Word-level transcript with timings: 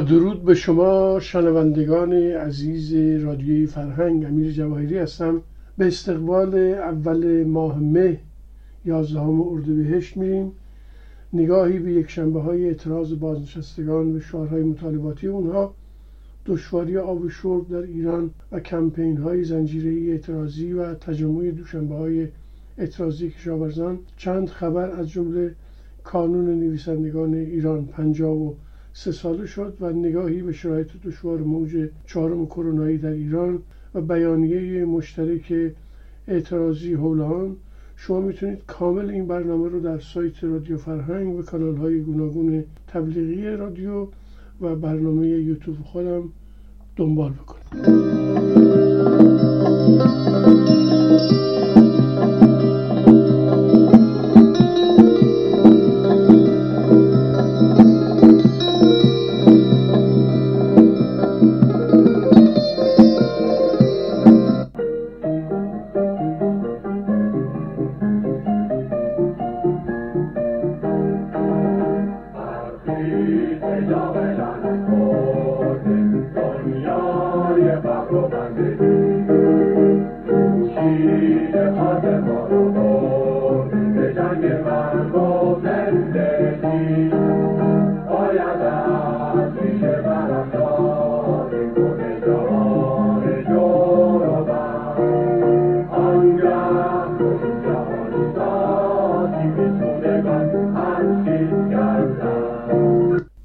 درود 0.00 0.42
به 0.42 0.54
شما 0.54 1.20
شنوندگان 1.20 2.12
عزیز 2.12 2.94
رادیوی 3.24 3.66
فرهنگ. 3.66 4.24
امیر 4.24 4.52
جواهری 4.52 4.98
هستم. 4.98 5.42
به 5.78 5.86
استقبال 5.86 6.54
اول 6.54 7.44
ماه 7.44 7.78
مه 7.78 8.20
یازدهم 8.84 9.40
اردیبهشت 9.40 10.16
میریم. 10.16 10.52
نگاهی 11.32 11.78
به 11.78 11.92
یک 11.92 12.10
شنبه 12.10 12.40
های 12.40 12.64
اعتراض 12.64 13.12
بازنشستگان 13.12 14.16
و 14.16 14.20
شعارهای 14.20 14.62
مطالباتی 14.62 15.26
اونها 15.26 15.74
دشواری 16.46 16.96
آب 16.96 17.28
شرب 17.28 17.68
در 17.68 17.82
ایران 17.82 18.30
و 18.52 18.60
کمپین 18.60 19.16
های 19.16 19.44
زنجیره 19.44 20.12
اعتراضی 20.12 20.72
و 20.72 20.94
تجمع 20.94 21.50
دوشنبه 21.50 21.94
های 21.94 22.28
اعتراضی 22.78 23.30
کشاورزان. 23.30 23.98
چند 24.16 24.48
خبر 24.48 24.90
از 24.90 25.10
جمله 25.10 25.54
کانون 26.04 26.60
نویسندگان 26.60 27.34
ایران 27.34 27.86
پنجاب 27.86 28.36
و 28.42 28.54
سه 28.96 29.12
ساله 29.12 29.46
شد 29.46 29.76
و 29.80 29.90
نگاهی 29.90 30.42
به 30.42 30.52
شرایط 30.52 30.88
دشوار 31.04 31.38
موج 31.38 31.88
چهارم 32.06 32.46
کرونایی 32.46 32.98
در 32.98 33.10
ایران 33.10 33.62
و 33.94 34.00
بیانیه 34.00 34.84
مشترک 34.84 35.72
اعتراضی 36.28 36.92
هولان 36.92 37.56
شما 37.96 38.20
می‌تونید 38.20 38.58
کامل 38.66 39.10
این 39.10 39.26
برنامه 39.26 39.68
رو 39.68 39.80
در 39.80 39.98
سایت 39.98 40.44
رادیو 40.44 40.78
فرهنگ 40.78 41.34
و 41.34 41.42
کانال 41.42 41.76
های 41.76 42.00
گوناگون 42.00 42.64
تبلیغی 42.88 43.46
رادیو 43.46 44.08
و 44.60 44.76
برنامه 44.76 45.28
یوتیوب 45.28 45.76
خودم 45.84 46.22
دنبال 46.96 47.32
بکنید. 47.32 48.53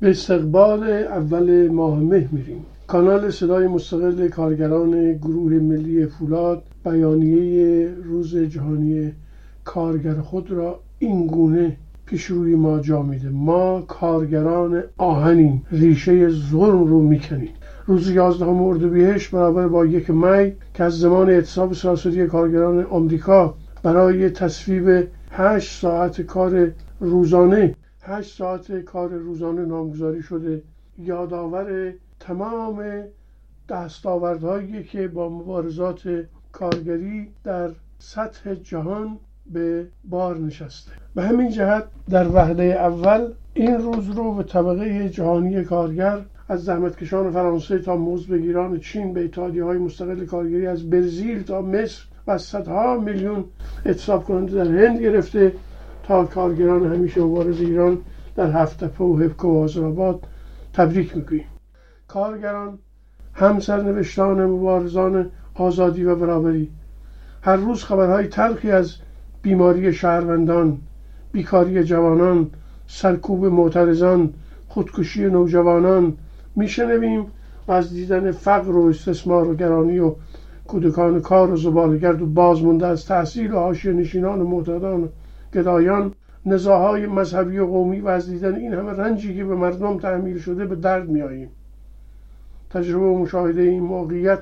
به 0.01 0.09
استقبال 0.09 0.83
اول 0.89 1.67
ماه 1.67 1.99
مه 1.99 2.29
میریم. 2.31 2.65
کانال 2.87 3.29
صدای 3.29 3.67
مستقل 3.67 4.27
کارگران 4.27 5.13
گروه 5.13 5.53
ملی 5.53 6.05
فولاد 6.05 6.63
بیانیه 6.85 7.89
روز 8.03 8.37
جهانی 8.37 9.11
کارگر 9.63 10.13
خود 10.13 10.51
را 10.51 10.79
این 10.99 11.27
گونه 11.27 11.77
پیش 12.05 12.25
روی 12.25 12.55
ما 12.55 12.79
جا 12.79 13.01
میده. 13.01 13.29
ما 13.29 13.81
کارگران 13.81 14.83
آهنیم. 14.97 15.65
ریشه 15.71 16.29
ظلم 16.29 16.83
رو 16.83 17.01
می‌کنیم. 17.01 17.49
روز 17.85 18.09
11 18.09 18.45
اردیبهشت 18.45 19.31
برابر 19.31 19.67
با 19.67 19.85
یک 19.85 20.09
می 20.09 20.51
که 20.73 20.83
از 20.83 20.99
زمان 20.99 21.29
اعتصاب 21.29 21.73
سیاسی 21.73 22.27
کارگران 22.27 22.83
آمریکا 22.83 23.55
برای 23.83 24.29
تصویب 24.29 25.07
هشت 25.31 25.81
ساعت 25.81 26.21
کار 26.21 26.71
روزانه 26.99 27.75
هشت 28.01 28.37
ساعت 28.37 28.71
کار 28.71 29.09
روزانه 29.09 29.65
نامگذاری 29.65 30.21
شده. 30.21 30.61
یادآور 30.97 31.93
تمام 32.19 33.03
دستاوردهایی 33.69 34.83
که 34.83 35.07
با 35.07 35.29
مبارزات 35.29 36.25
کارگری 36.51 37.27
در 37.43 37.71
سطح 37.99 38.53
جهان 38.53 39.17
به 39.53 39.87
بار 40.03 40.37
نشسته. 40.37 40.91
به 41.15 41.23
همین 41.23 41.49
جهت 41.49 41.83
در 42.09 42.27
وهله 42.27 42.63
اول 42.63 43.33
این 43.53 43.77
روز 43.77 44.09
رو 44.09 44.33
به 44.33 44.43
طبقه 44.43 45.09
جهانی 45.09 45.63
کارگر 45.63 46.21
از 46.49 46.63
زحمتکشان 46.63 47.31
فرانسه 47.31 47.79
تا 47.79 47.97
مزدگیران 47.97 48.79
چین 48.79 49.13
به 49.13 49.23
اتحادیه 49.23 49.63
های 49.63 49.77
مستقل 49.77 50.25
کارگری 50.25 50.67
از 50.67 50.89
برزیل 50.89 51.43
تا 51.43 51.61
مصر 51.61 52.03
و 52.27 52.37
صدها 52.37 52.97
میلیون 52.97 53.45
اعتصاب 53.85 54.23
کننده 54.23 54.53
در 54.63 54.85
هند 54.85 55.01
گرفته. 55.01 55.53
کارگران 56.09 56.93
همیشه 56.93 57.21
مبارز 57.21 57.59
ایران 57.61 57.97
در 58.35 58.51
هفته 58.51 59.03
و 59.03 59.19
حفک 59.19 59.45
و 59.45 59.63
آذرباد 59.63 60.27
تبریک 60.73 61.17
می‌گوییم. 61.17 61.45
کارگران 62.07 62.79
هم 63.33 63.59
سرنوشتان 63.59 64.45
مبارزان 64.45 65.31
آزادی 65.55 66.03
و 66.03 66.15
برابری 66.15 66.69
هر 67.41 67.55
روز 67.55 67.83
خبرهای 67.83 68.27
تلخی 68.27 68.71
از 68.71 68.95
بیماری 69.41 69.93
شهروندان 69.93 70.77
بیکاری 71.31 71.83
جوانان 71.83 72.51
سرکوب 72.87 73.45
معترضان 73.45 74.33
خودکشی 74.67 75.25
نوجوانان 75.25 76.17
میشنویم 76.55 77.25
و 77.67 77.71
از 77.71 77.93
دیدن 77.93 78.31
فقر 78.31 78.71
و 78.71 78.85
استثمار 78.85 79.47
و 79.47 79.55
گرانی 79.55 79.99
و 79.99 80.15
کودکان 80.67 81.21
کار 81.21 81.51
و 81.51 81.57
زبالگرد 81.57 82.21
و 82.21 82.25
بازمونده 82.25 82.87
از 82.87 83.05
تحصیل 83.05 83.53
و 83.53 83.59
حاشیه 83.59 83.93
نشینان 83.93 84.41
و 84.41 84.47
معتادان 84.47 85.09
گدایان 85.53 86.13
نزاهای 86.45 87.07
مذهبی 87.07 87.57
و 87.57 87.65
قومی 87.65 87.99
و 87.99 88.07
از 88.07 88.29
دیدن 88.29 88.55
این 88.55 88.73
همه 88.73 88.91
رنجی 88.91 89.35
که 89.35 89.43
به 89.43 89.55
مردم 89.55 89.97
تحمیل 89.97 90.39
شده 90.39 90.65
به 90.65 90.75
درد 90.75 91.09
میآییم. 91.09 91.49
تجربه 92.69 93.05
و 93.05 93.17
مشاهده 93.17 93.61
این 93.61 93.83
موقعیت 93.83 94.39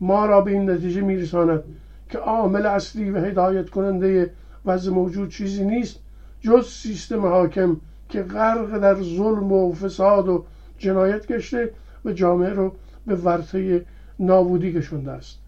ما 0.00 0.26
را 0.26 0.40
به 0.40 0.50
این 0.50 0.70
نتیجه 0.70 1.00
میرساند 1.00 1.62
که 2.10 2.18
عامل 2.18 2.66
اصلی 2.66 3.10
و 3.10 3.18
هدایت 3.18 3.70
کننده 3.70 4.30
وضع 4.66 4.90
موجود 4.90 5.30
چیزی 5.30 5.64
نیست 5.64 5.98
جز 6.40 6.68
سیستم 6.68 7.20
حاکم 7.20 7.76
که 8.08 8.22
غرق 8.22 8.78
در 8.78 9.02
ظلم 9.02 9.52
و 9.52 9.72
فساد 9.72 10.28
و 10.28 10.44
جنایت 10.78 11.26
گشته 11.26 11.70
و 12.04 12.12
جامعه 12.12 12.50
رو 12.50 12.72
به 13.06 13.14
ورطه 13.14 13.84
نابودی 14.18 14.72
کشونده 14.72 15.12
است. 15.12 15.38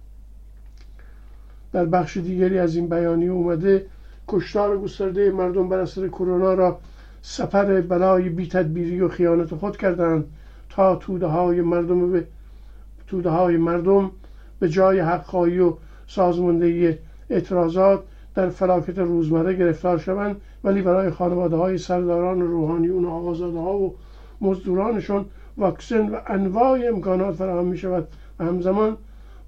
در 1.73 1.85
بخش 1.85 2.17
دیگری 2.17 2.59
از 2.59 2.77
این 2.77 2.89
بیانیه 2.89 3.31
اومده 3.31 3.87
کشتار 4.29 4.79
گسترده 4.79 5.31
مردم 5.31 5.69
بر 5.69 5.79
اثر 5.79 6.09
کرونا 6.09 6.55
را 6.55 6.79
سفر 7.23 7.81
بلای 7.81 8.29
بی 8.29 8.49
تدبیری 8.49 9.01
و 9.01 9.09
خیانت 9.09 9.55
خود 9.55 9.77
کردند 9.77 10.25
تا 10.71 10.97
توده 10.97 11.27
های 11.27 11.61
مردم 11.61 12.13
به 12.13 12.25
توده 13.07 13.31
های 13.31 13.57
مردم 13.57 14.11
به 14.61 14.69
جای 14.69 15.01
حقخواهی 15.01 15.59
و 15.59 15.75
سازماندهی 16.07 16.99
اعتراضات 17.31 18.03
در 18.35 18.49
فلاکت 18.49 18.99
روزمره 18.99 19.55
گرفتار 19.55 19.99
شوند 19.99 20.41
ولی 20.65 20.83
برای 20.83 21.11
خانواده 21.11 21.57
های 21.57 21.79
سرداران 21.79 22.41
روحانیون 22.41 23.05
و 23.05 23.11
آقازاده 23.11 23.59
ها 23.59 23.79
و 23.79 23.95
مزدورانشون 24.41 25.25
واکسن 25.57 26.09
و 26.09 26.17
انواع 26.27 26.81
امکانات 26.89 27.35
فراهم 27.35 27.67
می 27.67 27.79
شود 27.79 28.09
و 28.39 28.45
همزمان 28.45 28.97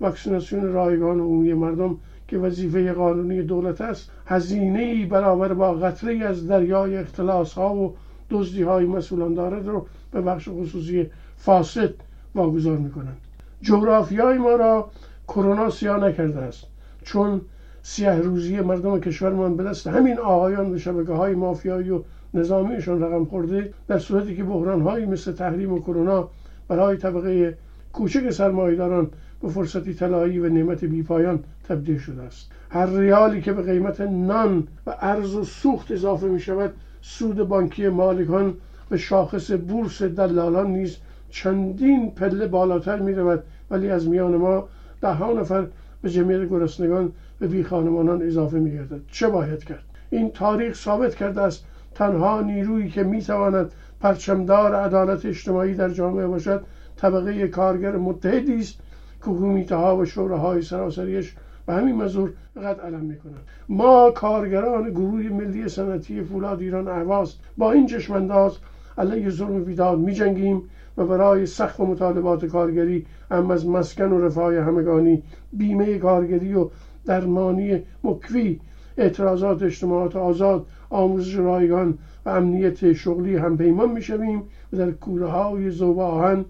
واکسیناسیون 0.01 0.73
رایگان 0.73 1.21
و 1.21 1.25
عمومی 1.25 1.53
مردم 1.53 1.97
که 2.31 2.39
وظیفه 2.39 2.93
قانونی 2.93 3.43
دولت 3.43 3.81
است 3.81 4.11
هزینه 4.27 5.07
برابر 5.07 5.55
با 5.55 5.75
قطره 5.75 6.19
از 6.25 6.47
دریای 6.47 6.97
اختلاس 6.97 7.53
ها 7.53 7.75
و 7.75 7.97
دزدی 8.31 8.63
های 8.63 8.87
مسئولان 8.87 9.35
دارد 9.35 9.67
رو 9.67 9.87
به 10.13 10.21
بخش 10.21 10.49
خصوصی 10.49 11.11
فاسد 11.37 11.95
واگذار 12.35 12.77
می‌کنند. 12.77 13.17
جغرافیای 13.63 14.39
ما 14.39 14.51
را 14.51 14.91
کرونا 15.29 15.71
سیاه 15.71 16.05
نکرده 16.05 16.39
است 16.39 16.67
چون 17.03 17.41
سیاه 17.83 18.21
روزی 18.21 18.61
مردم 18.61 19.01
کشورمان 19.01 19.57
به 19.57 19.65
دست 19.65 19.87
همین 19.87 20.19
آقایان 20.19 20.75
و 20.75 20.79
شبکه 20.79 21.13
های 21.13 21.35
مافیایی 21.35 21.91
و 21.91 22.03
نظامیشان 22.35 23.03
رقم 23.03 23.25
خورده 23.25 23.75
در 23.89 23.99
صورتی 23.99 24.37
که 24.37 24.45
بحرانهایی 24.45 25.07
مثل 25.07 25.33
تحریم 25.33 25.73
و 25.73 25.81
کرونا 25.81 26.29
برای 26.69 26.97
طبقه 26.97 27.59
کوچک 27.93 28.31
سرمایهداران 28.31 29.11
به 29.43 29.49
فرصتی 29.49 29.95
طلایی 29.95 30.39
و 30.39 30.49
نعمت 30.49 30.85
بیپایان 30.85 31.45
تبدیل 31.69 31.99
شده 31.99 32.23
است. 32.23 32.51
هر 32.71 32.87
ریالی 32.87 33.43
که 33.43 33.53
به 33.53 33.63
قیمت 33.63 34.01
نان 34.01 34.69
و 34.87 34.97
ارز 35.01 35.35
و 35.35 35.45
سوخت 35.45 35.91
اضافه 35.91 36.27
می 36.27 36.41
شود 36.41 36.73
سود 37.03 37.37
بانکی 37.37 37.89
مالکان 37.89 38.55
به 38.89 38.97
شاخص 38.97 39.51
بورس 39.51 40.03
دلالان 40.03 40.71
نیز 40.71 40.97
چندین 41.31 42.11
پله 42.11 42.47
بالاتر 42.47 42.99
می 42.99 43.13
رود. 43.13 43.43
ولی 43.71 43.91
از 43.91 44.09
میان 44.09 44.37
ما 44.37 44.69
ده 45.01 45.13
ها 45.13 45.33
نفر 45.33 45.67
به 46.03 46.11
جمعیت 46.11 46.49
گرسنگان 46.49 47.13
به 47.39 47.47
بی 47.47 47.65
خانمانان 47.65 48.23
اضافه 48.23 48.59
می 48.59 48.73
گردد. 48.73 49.01
چه 49.11 49.29
باید 49.29 49.65
کرد؟ 49.65 49.85
این 50.11 50.31
تاریخ 50.31 50.75
ثابت 50.75 51.15
کرده 51.15 51.41
است. 51.41 51.65
تنها 51.95 52.41
نیرویی 52.41 52.89
که 52.89 53.03
می 53.03 53.23
تواند 53.23 53.73
پرچمدار 54.01 54.75
عدالت 54.75 55.27
اجتماعی 55.27 55.75
در 55.75 55.89
جامعه 55.89 56.27
باشد 56.27 56.63
طبقه 56.97 57.49
کارگر 57.49 57.97
متحدی 57.97 58.59
است. 58.61 58.79
که 59.25 59.75
ها 59.75 59.97
و 59.97 60.05
شوراهای 60.05 60.63
سراسریش 60.63 61.35
به 61.67 61.75
همین 61.75 61.95
مزور 61.95 62.33
قد 62.57 62.81
علم 62.81 63.01
می‌کنند 63.01 63.43
ما 63.69 64.11
کارگران 64.11 64.91
گروه 64.91 65.23
ملی 65.23 65.69
صنعتی 65.69 66.23
فولاد 66.23 66.61
ایران 66.61 66.89
اهواز 66.89 67.35
با 67.59 67.73
این 67.73 67.87
چشمانداز 67.87 68.57
علیه 68.99 69.31
ظلم 69.31 69.65
بیداد 69.65 69.99
میجنگیم 69.99 70.63
و 70.97 71.05
برای 71.05 71.47
سخت 71.47 71.81
و 71.81 71.85
مطالبات 71.85 72.45
کارگری 72.45 73.07
هم 73.31 73.51
از 73.51 73.67
مسکن 73.67 74.13
و 74.13 74.21
رفاه 74.21 74.55
همگانی 74.55 75.23
بیمه 75.53 75.99
کارگری 75.99 76.55
و 76.55 76.69
درمانی 77.07 77.83
مکوی 78.05 78.61
اعتراضات 78.99 79.63
اجتماعات 79.63 80.17
آزاد 80.17 80.67
آموزش 80.91 81.35
رایگان 81.35 81.99
و 82.27 82.31
امنیت 82.31 82.93
شغلی 82.93 83.37
هم 83.37 83.57
پیمان 83.57 83.91
می‌شویم 83.91 84.43
و 84.73 84.77
در 84.77 84.91
کوره 84.91 85.27
های 85.27 85.71
زوب 85.71 85.99
آهن 85.99 86.45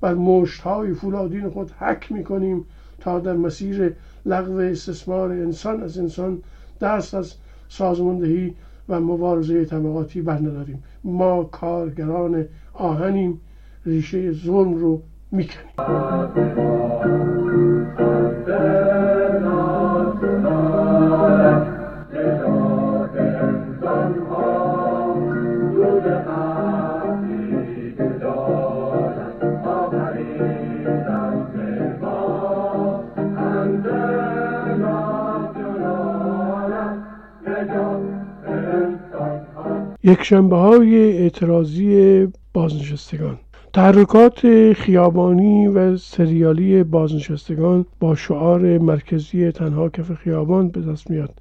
بر 0.00 0.14
مشت 0.14 0.60
های 0.60 0.94
فولادین 0.94 1.50
خود 1.50 1.70
حک 1.70 2.12
می‌کنیم 2.12 2.64
تا 3.00 3.18
در 3.20 3.32
مسیر 3.32 3.96
لغو 4.26 4.56
استثمار 4.56 5.30
انسان 5.30 5.82
از 5.82 5.98
انسان 5.98 6.42
دست 6.80 7.14
از 7.14 7.34
سازماندهی 7.68 8.54
و 8.88 9.00
مبارزه 9.00 9.64
طبقاتی 9.64 10.22
برنداریم. 10.22 10.82
ما 11.04 11.44
کارگران 11.44 12.44
آهنیم 12.72 13.40
ریشه 13.86 14.32
ظلم 14.32 14.74
رو 14.74 15.02
می‌کنیم. 15.32 15.74
یک 40.08 40.22
شنبه 40.22 40.56
های 40.56 41.18
اعتراضی 41.18 42.26
بازنشستگان. 42.52 43.38
تحرکات 43.72 44.72
خیابانی 44.72 45.66
و 45.66 45.96
سریالی 45.96 46.82
بازنشستگان 46.82 47.86
با 48.00 48.14
شعار 48.14 48.78
مرکزی 48.78 49.50
تنها 49.50 49.88
کف 49.88 50.12
خیابان 50.14 50.68
به 50.68 50.80
دست 50.80 51.10
میاد. 51.10 51.34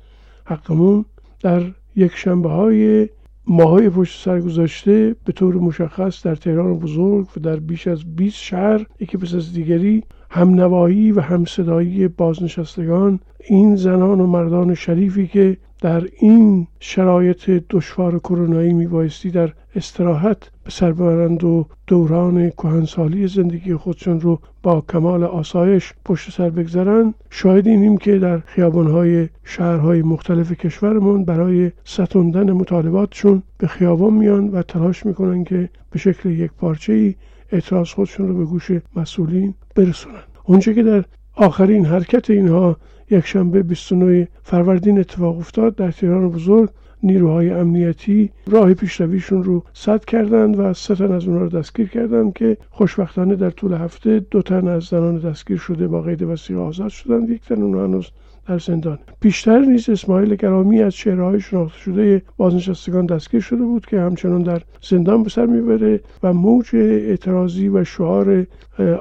حقمون 0.46 1.06
در 1.40 1.64
یک 1.96 2.12
شنبه 2.16 2.50
های 2.50 3.10
ماهای 3.48 3.90
پشت 3.90 4.24
سر 4.24 4.42
گذاشته 4.42 5.16
به 5.26 5.32
طور 5.32 5.56
مشخص 5.56 6.26
در 6.26 6.36
تهران 6.36 6.80
بزرگ 6.80 7.28
و 7.38 7.40
در 7.40 7.56
بیش 7.56 7.88
از 7.88 8.16
20 8.16 8.38
شهر 8.38 8.86
یکی 9.00 9.18
پس 9.18 9.34
از 9.34 9.54
دیگری 9.54 10.04
همنوایی 10.30 11.12
و 11.12 11.22
همصدایی 11.22 12.08
بازنشستگان 12.08 13.20
این 13.50 13.76
زنان 13.76 14.22
و 14.22 14.28
مردان 14.28 14.74
شریفی 14.74 15.28
که 15.28 15.58
در 15.82 16.04
این 16.20 16.68
شرایط 16.80 17.50
دشوار 17.70 18.20
کرونایی 18.20 18.74
میبایستی 18.74 19.32
در 19.32 19.54
استراحت 19.76 20.38
به 20.64 20.72
سر 20.72 20.92
ببرند 20.92 21.44
و 21.44 21.66
دوران 21.88 22.50
کهنسالی 22.50 23.28
زندگی 23.28 23.76
خودشون 23.76 24.22
رو 24.22 24.40
با 24.64 24.82
کمال 24.82 25.24
آسایش 25.24 25.94
پشت 26.06 26.32
سر 26.32 26.50
بگذارند. 26.50 27.14
شاهد 27.30 27.68
اینیم 27.68 27.98
که 27.98 28.20
در 28.20 28.40
خیابانهای 28.40 29.30
شهرهای 29.44 30.02
مختلف 30.02 30.52
کشورمون 30.52 31.26
برای 31.26 31.72
ستوندن 31.84 32.52
مطالباتشون 32.52 33.44
به 33.58 33.68
خیابان 33.68 34.14
میان 34.14 34.48
و 34.48 34.62
تلاش 34.62 35.06
می‌کنن 35.06 35.44
که 35.44 35.70
به 35.92 36.00
شکل 36.00 36.30
یک 36.30 36.52
پارچه 36.52 36.94
ای 36.94 37.16
اعتراض 37.52 37.90
خودشون 37.90 38.28
رو 38.28 38.38
به 38.38 38.46
گوش 38.46 38.72
مسئولین 38.96 39.54
برسونن. 39.76 40.24
اونچه 40.44 40.74
که 40.74 40.84
در 40.84 41.04
آخرین 41.36 41.86
حرکت 41.86 42.30
اینها 42.30 42.78
یکشنبه 43.10 43.64
29 43.64 44.28
فروردین 44.44 45.00
اتفاق 45.00 45.38
افتاد. 45.38 45.76
در 45.76 45.92
تهران 45.92 46.30
بزرگ 46.30 46.70
نیروهای 47.04 47.50
امنیتی 47.50 48.30
راه 48.48 48.74
پیشرویشون 48.74 49.44
رو 49.44 49.64
صد 49.74 50.06
کردند 50.06 50.60
و 50.60 50.74
سه 50.74 50.96
تن 50.96 51.12
از 51.12 51.28
اونها 51.28 51.44
رو 51.44 51.50
دستگیر 51.50 51.88
کردند 51.88 52.34
که 52.34 52.58
خوشبختانه 52.70 53.36
در 53.36 53.50
طول 53.50 53.74
هفته 53.74 54.20
دو 54.32 54.42
تن 54.42 54.68
از 54.68 54.84
زنان 54.84 55.18
دستگیر 55.18 55.58
شده 55.58 55.88
با 55.88 56.02
قید 56.02 56.22
وسیقه 56.22 56.60
آزاد 56.60 56.90
شدند. 56.90 57.30
یک 57.30 57.42
تن 57.42 57.62
اونها 57.62 57.84
هنوز 57.84 58.12
در 58.48 58.60
زندان. 58.60 59.00
بیشتر 59.20 59.60
نیز 59.60 59.90
اسماعیل 59.90 60.36
گرامی 60.36 60.82
از 60.82 60.94
چهرههای 60.94 61.40
شناخته 61.40 61.80
شده 61.80 62.22
بازنشستگان 62.38 63.06
دستگیر 63.06 63.42
شده 63.42 63.64
بود 63.64 63.86
که 63.86 64.00
همچنان 64.00 64.44
در 64.44 64.62
زندان 64.82 65.24
به 65.24 65.30
سر 65.30 65.46
می‌بره 65.46 66.00
و 66.24 66.34
موج 66.34 66.70
اعتراضی 66.74 67.70
و 67.70 67.84
شعار 67.84 68.46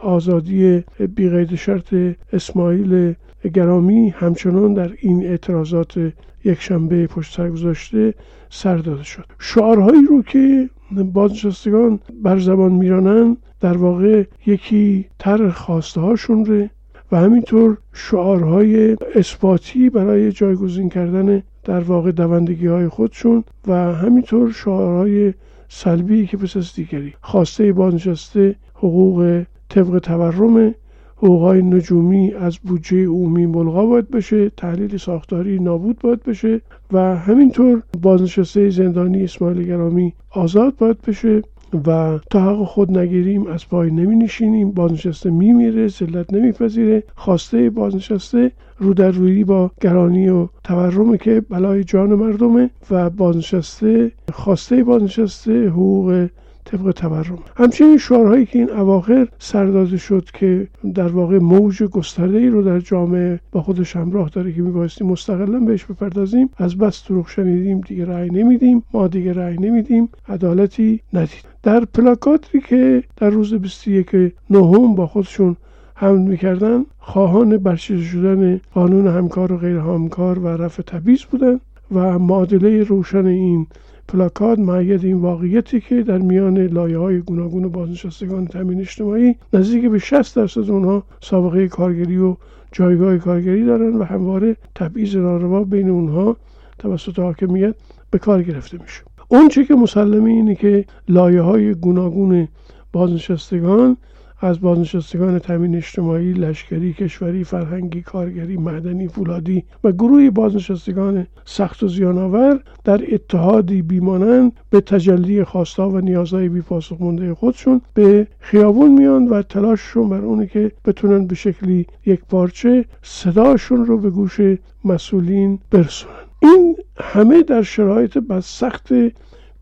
آزادی 0.02 0.84
بیقید 1.14 1.54
شرط 1.54 1.94
اسماعیل 2.32 3.14
گرامی 3.48 4.08
همچنان 4.08 4.75
در 4.75 4.93
این 5.00 5.26
اعتراضات 5.26 6.12
یک 6.44 6.60
شنبه 6.60 7.06
پشت 7.06 7.37
سر 7.37 7.50
گذاشته 7.50 8.14
سر 8.50 8.76
داده 8.76 9.02
شد. 9.02 9.25
شعارهایی 9.38 10.06
رو 10.06 10.22
که 10.22 10.70
بازنشستگان 10.90 12.00
بر 12.22 12.38
زبان 12.38 12.72
میرانن 12.72 13.37
در 13.60 13.76
واقع 13.76 14.25
یکی 14.46 15.06
تر 15.19 15.50
خواسته 15.50 16.00
هاشون 16.00 16.44
ره 16.44 16.70
و 17.12 17.16
همینطور 17.16 17.78
شعارهای 17.92 18.97
اثباتی 19.14 19.90
برای 19.90 20.32
جایگزین 20.32 20.88
کردن 20.88 21.42
در 21.64 21.80
واقع 21.80 22.12
دوندگی 22.12 22.66
های 22.66 22.88
خودشون 22.88 23.44
و 23.66 23.75
همینطور 23.75 24.52
شعارهای 24.52 25.35
سلبی 25.68 26.26
که 26.26 26.37
پس 26.37 26.56
از 26.56 26.75
دیگری 26.75 27.14
خواسته 27.20 27.73
بازنشسته 27.73 28.56
حقوق 28.75 29.42
طبق 29.68 29.99
تورم 29.99 30.75
حقوقهای 31.16 31.62
نجومی 31.62 32.35
از 32.35 32.58
بودجه 32.58 33.06
عمومی 33.06 33.46
ملغا 33.46 33.87
باید 33.87 34.11
بشه 34.11 34.50
تحلیل 34.50 34.96
ساختاری 34.96 35.58
نابود 35.58 35.99
باید 35.99 36.23
بشه 36.23 36.61
و 36.92 37.16
همینطور 37.16 37.82
بازنشسته 38.02 38.70
زندانی 38.70 39.25
اسماعیل 39.25 39.66
گرامی 39.66 40.12
آزاد 40.30 40.76
باید 40.76 41.02
بشه 41.02 41.42
و 41.87 42.18
تا 42.30 42.40
حق 42.40 42.64
خود 42.66 42.99
نگیریم 42.99 43.46
از 43.46 43.68
پای 43.68 43.90
نمی 43.90 44.16
نشینیم 44.16 44.70
بازنشسته 44.70 45.30
می 45.30 45.52
میره 45.52 45.88
ذلت 45.88 46.32
نمیپذیره 46.32 47.02
خواسته 47.14 47.70
بازنشسته 47.70 48.52
رو 48.78 48.94
در 48.94 49.11
روی 49.11 49.44
با 49.44 49.70
گرانی 49.80 50.28
و 50.28 50.49
تورمه 50.64 51.18
که 51.18 51.42
بلای 51.50 51.85
جان 51.85 52.14
مردمه 52.14 52.70
و 52.90 53.11
بازنشسته 53.11 54.12
خواسته 54.32 54.85
بازنشسته 54.85 55.68
حقوق 55.68 56.28
طبق 56.66 56.90
تورم. 56.90 57.38
همچنین 57.56 57.99
شعارهایی 57.99 58.46
که 58.46 58.58
این 58.58 58.70
اواخر 58.70 59.28
سرداده 59.38 59.96
شد 59.96 60.25
که 60.35 60.68
در 60.94 61.08
واقع 61.08 61.38
موج 61.38 61.82
گسترده 61.82 62.38
ای 62.38 62.49
رو 62.49 62.62
در 62.62 62.80
جامعه 62.80 63.40
با 63.52 63.62
خودش 63.62 63.96
همراه 63.96 64.28
داره 64.28 64.52
که 64.52 64.62
میبایستی 64.62 65.04
مستقلا 65.04 65.58
بهش 65.58 65.85
بپردازیم 65.85 66.50
از 66.56 66.78
بس 66.78 67.08
دروغ 67.08 67.28
شنیدیم 67.28 67.80
دیگه 67.80 68.04
رأی 68.04 68.30
نمیدیم 68.30 68.82
ما 68.92 69.08
دیگه 69.08 69.32
رأی 69.32 69.56
نمیدیم 69.56 70.08
عدالتی 70.28 71.00
ندید. 71.12 71.44
در 71.62 71.85
پلاکاتی 71.85 72.61
که 72.61 73.02
در 73.16 73.30
روز 73.30 73.54
21 73.54 74.32
نهم 74.50 74.94
با 74.94 75.06
خودشون 75.06 75.56
حمل 75.94 76.18
می‌کردن 76.18 76.85
خواهان 76.99 77.58
برچیده 77.58 78.02
شدن 78.02 78.61
قانون 78.75 79.06
همکار 79.06 79.52
و 79.52 79.56
غیر 79.56 79.76
همکار 79.76 80.38
و 80.38 80.46
رفع 80.49 80.82
تبعیض 80.82 81.23
بودن 81.23 81.61
و 81.94 82.18
معادله 82.18 82.82
روشن 82.82 83.26
این 83.26 83.66
پلاکات 84.08 84.58
معید 84.58 85.04
این 85.04 85.16
واقعیتی 85.16 85.80
که 85.80 86.02
در 86.02 86.18
میان 86.18 86.58
لایه 86.58 86.98
های 86.98 87.20
گوناگون 87.20 87.68
بازنشستگان 87.68 88.46
تامین 88.46 88.80
اجتماعی 88.80 89.34
نزدیک 89.52 89.90
به 89.90 89.98
60 89.98 90.36
درصد 90.36 90.70
اونها 90.70 91.02
سابقه 91.20 91.68
کارگری 91.68 92.18
و 92.18 92.36
جایگاه 92.72 93.18
کارگری 93.18 93.64
دارن 93.64 93.96
و 93.96 94.04
همواره 94.04 94.56
تبعیض 94.75 95.16
ناروا 95.16 95.64
بین 95.64 95.90
اونها 95.90 96.36
توسط 96.78 97.18
حاکمیت 97.18 97.75
به 98.10 98.18
کار 98.18 98.42
گرفته 98.42 98.78
میشه. 98.82 99.02
اون 99.28 99.48
که 99.48 99.75
مسلمه 99.75 100.30
اینه 100.30 100.54
که 100.54 100.84
لایه 101.08 101.40
های 101.40 101.75
گوناگون 101.75 102.48
بازنشستگان 102.92 103.96
از 104.40 104.61
بازنشستگان 104.61 105.38
تامین 105.38 105.76
اجتماعی 105.76 106.33
لشکری 106.33 106.93
کشوری 106.93 107.45
فرهنگی 107.45 108.02
کارگری 108.02 108.57
معدنی 108.57 109.09
فولادی 109.09 109.64
و 109.85 109.93
گروه 109.93 110.31
بازنشستگان 110.31 111.26
سخت 111.45 111.83
و 111.83 111.88
زیانآور 111.88 112.61
در 112.85 113.14
اتحادی 113.14 113.83
بیمانند 113.83 114.52
به 114.71 114.81
تجلی 114.81 115.45
خواستا 115.45 115.90
و 115.90 116.00
نیازهای 116.00 116.49
بی 116.49 116.61
پاسخ 116.61 116.97
مونده 117.00 117.35
خودشون 117.35 117.81
به 117.95 118.26
خیابون 118.40 118.90
میان 118.90 119.28
و 119.28 119.43
تلاششون 119.43 120.09
بر 120.09 120.21
اونه 120.21 120.47
که 120.47 120.73
بتونن 120.85 121.26
به 121.26 121.35
شکلی 121.35 121.87
یک 122.07 122.21
پارچه 122.28 122.85
صداشون 123.02 123.87
رو 123.87 123.99
به 123.99 124.11
گوش 124.11 124.40
مسئولین 124.85 125.59
برسونن. 125.71 126.14
این 126.43 126.76
همه 127.00 127.43
در 127.43 127.62
شرایط 127.62 128.19
بس 128.19 128.59
سخت 128.59 128.88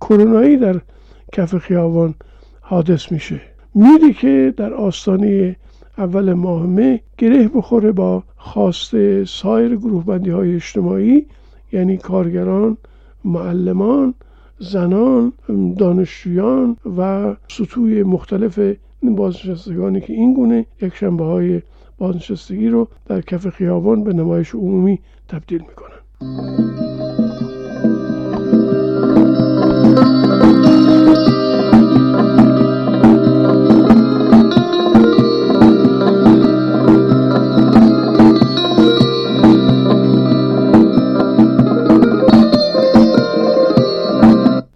کرونایی 0.01 0.57
در 0.57 0.81
کف 1.33 1.59
خیابان 1.59 2.15
حادث 2.61 3.13
میشه. 3.13 3.54
میری 3.75 4.13
که 4.13 4.55
در 4.57 4.75
آستانه 4.75 5.57
اول 5.99 6.33
ماه 6.33 6.67
مه 6.67 7.01
گره 7.19 7.49
بخوره 7.49 7.93
با 7.93 8.23
خواست 8.37 9.25
سایر 9.25 9.77
گروه 9.77 10.05
بندی 10.05 10.31
های 10.31 10.55
اجتماعی 10.55 11.27
یعنی 11.73 11.97
کارگران 11.97 12.77
معلمان 13.25 14.15
زنان 14.59 15.33
دانشجویان 15.79 16.77
و 16.99 17.35
سطوح 17.49 18.03
مختلف 18.03 18.59
بازنشستگانی 19.03 20.01
که 20.01 20.13
این 20.13 20.35
گونه 20.35 20.67
یک 20.83 20.95
شنبه 20.95 21.25
های 21.25 21.63
بازنشستگی 21.99 22.69
رو 22.69 22.89
در 23.07 23.21
کف 23.21 23.49
خیابان 23.49 24.05
به 24.05 24.13
نمایش 24.13 24.55
عمومی 24.55 24.99
تبدیل 25.29 25.61
می‌کنن. 25.61 26.94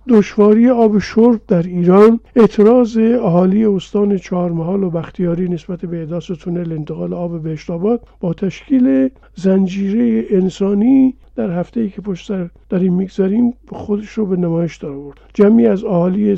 دشواری 0.08 0.68
آب 0.68 0.98
شرب 0.98 1.40
در 1.48 1.62
ایران 1.62 2.20
اعتراض 2.36 2.98
اهالی 2.98 3.64
استان 3.64 4.16
چهارمحال 4.16 4.82
و 4.82 4.90
بختیاری 4.90 5.48
نسبت 5.48 5.80
به 5.86 6.00
احداث 6.00 6.30
تونل 6.30 6.72
انتقال 6.72 7.14
آب 7.14 7.42
بهشتاباد 7.42 8.00
با 8.20 8.34
تشکیل 8.34 9.08
زنجیره 9.34 10.24
انسانی 10.30 11.14
در 11.36 11.50
هفته 11.50 11.80
ای 11.80 11.90
که 11.90 12.00
پشت 12.00 12.26
سر 12.28 12.48
داریم 12.68 12.94
می‌گذاریم 12.94 13.54
خودش 13.68 14.08
رو 14.08 14.26
به 14.26 14.36
نمایش 14.36 14.84
آورد 14.84 15.18
جمعی 15.34 15.66
از 15.66 15.84
اهالی 15.84 16.36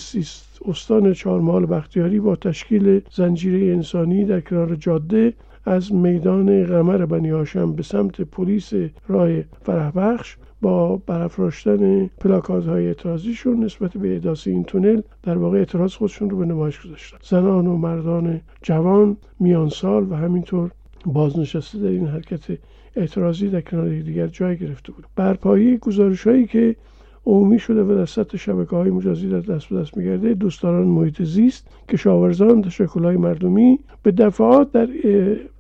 استان 0.69 1.13
چهارمحال 1.13 1.67
بختیاری 1.67 2.21
با 2.21 2.37
تشکیل 2.37 3.01
زنجیره 3.15 3.73
انسانی 3.73 4.25
در 4.25 4.41
کنار 4.41 4.75
جاده 4.75 5.33
از 5.65 5.95
میدان 5.95 6.65
قمر 6.65 7.07
بنی 7.07 7.31
هاشم 7.31 7.73
به 7.73 7.83
سمت 7.83 8.21
پلیس 8.21 8.73
راه 9.09 9.29
فرهبخش 9.63 10.37
با 10.61 10.97
برافراشتن 10.97 12.07
پلاکازهای 12.07 12.87
اعتراضیشون 12.87 13.65
نسبت 13.65 13.97
به 13.97 14.13
احداث 14.13 14.47
این 14.47 14.65
تونل 14.65 15.01
در 15.23 15.39
واقع 15.39 15.59
اعتراض 15.59 15.95
خودشون 15.95 16.31
رو 16.31 16.37
به 16.37 16.47
نمایش 16.47 16.81
گذاشتن. 16.85 17.19
زنان 17.23 17.67
و 17.67 17.77
مردان 17.77 18.41
جوان 18.63 19.17
میان 19.41 19.69
سال 19.69 20.13
و 20.13 20.15
همینطور 20.15 20.71
بازنشسته 21.07 21.79
در 21.79 21.89
این 21.89 22.07
حرکت 22.07 22.59
اعتراضی 22.97 23.49
در 23.49 23.61
کنار 23.61 23.89
دیگر 23.89 24.27
جای 24.27 24.57
گرفته 24.57 24.93
بود. 24.93 25.07
برپایی 25.17 25.79
گزارش 25.79 26.27
هایی 26.27 26.47
که 26.47 26.77
عمومی 27.31 27.59
شده 27.59 27.83
و 27.83 27.95
در 27.95 28.07
سطح 28.07 28.37
شبکه 28.37 28.77
های 28.77 28.91
مجازی 28.91 29.29
در 29.29 29.41
دست 29.41 29.69
به 29.69 29.81
دست 29.81 29.97
میگرده 29.97 30.35
دوستداران 30.35 30.87
محیط 30.87 31.23
زیست 31.23 31.69
کشاورزان 31.89 32.63
تشکل 32.63 33.05
های 33.05 33.17
مردمی 33.17 33.79
به 34.03 34.11
دفعات 34.11 34.73
در 34.73 34.89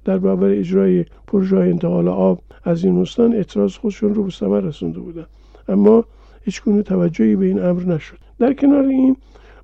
در 0.04 0.18
برابر 0.18 0.48
اجرای 0.50 1.04
پروژه 1.26 1.56
انتقال 1.56 2.08
آب 2.08 2.40
از 2.64 2.84
این 2.84 2.98
استان 2.98 3.34
اعتراض 3.34 3.76
خودشون 3.76 4.14
رو 4.14 4.24
به 4.24 4.30
ثمر 4.30 4.60
رسونده 4.60 5.00
بودن. 5.00 5.26
اما 5.68 6.04
هیچ 6.44 6.62
گونه 6.62 6.82
توجهی 6.82 7.36
به 7.36 7.46
این 7.46 7.62
امر 7.62 7.82
نشد. 7.82 8.18
در 8.38 8.52
کنار 8.52 8.84
این 8.84 9.16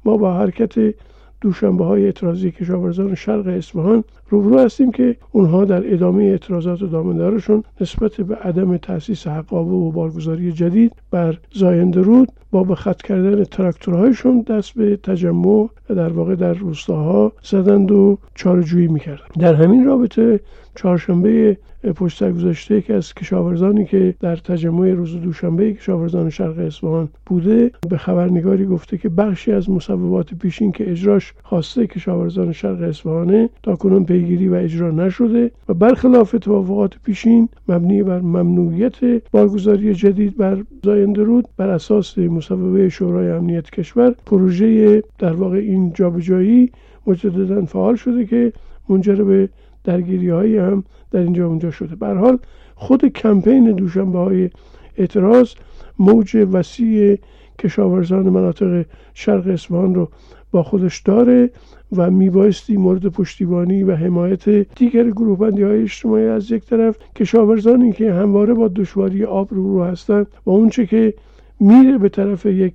ما 0.05 0.17
با 0.17 0.35
حرکت 0.35 0.95
دوشنبه 1.41 1.85
های 1.85 2.05
اعتراضی 2.05 2.51
کشاورزان 2.51 3.15
شرق 3.15 3.47
اصفهان 3.47 4.05
روبرو 4.31 4.59
هستیم 4.59 4.91
که 4.91 5.17
اونها 5.33 5.65
در 5.65 5.95
ادامه 5.95 6.25
اعتراضات 6.25 6.79
دامندارشون 6.85 7.65
نسبت 7.81 8.21
به 8.21 8.35
عدم 8.37 8.77
تاسیس 8.77 9.27
حقابه 9.27 9.71
و 9.71 9.91
بارگذاری 9.91 10.53
جدید 10.53 10.93
بر 11.11 11.39
زاینده 11.53 12.01
رود 12.01 12.33
با 12.51 12.65
به 12.65 12.75
خط 12.75 13.03
کردن 13.03 13.45
تراکتورهایشون 13.45 14.41
دست 14.41 14.75
به 14.75 14.97
تجمع 14.97 15.69
در 15.89 16.09
واقع 16.09 16.35
در 16.35 16.53
روستاها 16.53 17.33
زدند 17.43 17.93
و 17.93 18.19
چارجویی 18.35 18.89
می‌کردند. 18.89 19.31
در 19.39 19.55
همین 19.55 19.85
رابطه 19.85 20.41
چهارشنبه 20.75 21.59
پشت 21.93 22.19
سر 22.19 22.33
گذاشته 22.33 22.81
که 22.81 22.95
از 22.95 23.15
کشاورزانی 23.15 23.85
که 23.85 24.15
در 24.21 24.37
تجمع 24.37 24.91
روز 24.91 25.21
دوشنبه 25.21 25.73
کشاورزان 25.73 26.31
شرق 26.31 26.59
اصفهان 26.59 27.09
بوده 27.27 27.71
به 27.91 27.99
خبرنگاری 27.99 28.67
گفته 28.67 28.99
که 28.99 29.09
بخشی 29.09 29.53
از 29.53 29.71
مصوبات 29.71 30.35
پیشین 30.35 30.73
که 30.73 30.91
اجراش 30.91 31.35
خواسته 31.43 31.87
کشاورزان 31.87 32.53
شرق 32.53 32.83
اصفهانه 32.83 33.51
تا 33.63 33.77
کنون 33.77 34.05
پیگیری 34.05 34.49
و 34.49 34.55
اجرا 34.55 34.91
نشده 34.91 35.51
و 35.69 35.75
برخلاف 35.75 36.31
توافقات 36.41 36.95
پیشین 37.05 37.49
مبنی 37.69 38.03
بر 38.03 38.21
ممنوعیت 38.21 39.31
بارگذاری 39.31 39.95
جدید 39.95 40.37
بر 40.37 40.65
زاینده 40.85 41.23
رود 41.23 41.49
بر 41.57 41.69
اساس 41.69 42.19
مصوبه 42.19 42.89
شورای 42.89 43.31
امنیت 43.31 43.71
کشور 43.71 44.15
پروژه 44.27 45.03
در 45.19 45.33
واقع 45.33 45.59
این 45.59 45.93
جابجایی 45.93 46.71
مجددا 47.07 47.65
فعال 47.65 47.97
شده 47.97 48.27
که 48.27 48.53
منجر 48.89 49.25
به 49.25 49.49
درگیری 49.87 50.31
هایی 50.31 50.57
هم 50.57 50.85
در 51.11 51.21
اینجا 51.21 51.47
اونجا 51.47 51.71
شده. 51.71 51.97
به 51.97 52.07
حال 52.07 52.39
خود 52.75 53.05
کمپین 53.05 53.73
دوشنبه 53.73 54.19
های 54.19 54.51
اعتراض 54.97 55.53
موج 55.99 56.47
وسیع 56.53 57.19
کشاورزان 57.59 58.29
مناطق 58.29 58.85
شرق 59.15 59.47
اصفهان 59.47 59.95
رو 59.95 60.09
با 60.51 60.63
خودش 60.63 61.01
داره 61.01 61.51
و 61.97 62.11
میبایستی 62.11 62.77
مورد 62.77 63.07
پشتیبانی 63.07 63.83
و 63.83 63.95
حمایت 63.95 64.49
دیگر 64.49 65.11
گروه 65.11 65.39
بندی 65.39 65.63
های 65.63 65.83
اجتماعی 65.83 66.27
از 66.27 66.51
یک 66.51 66.65
طرف 66.65 66.97
کشاورزانی 67.17 67.93
که 67.93 68.13
همواره 68.13 68.55
با 68.55 68.69
دشواری 68.69 69.25
آب 69.25 69.49
رو 69.51 69.73
رو 69.73 69.85
هستند 69.85 70.27
و 70.47 70.51
اونچه 70.51 70.87
که 70.87 71.15
میره 71.61 71.99
به 71.99 72.09
طرف 72.09 72.47
یک 72.47 72.75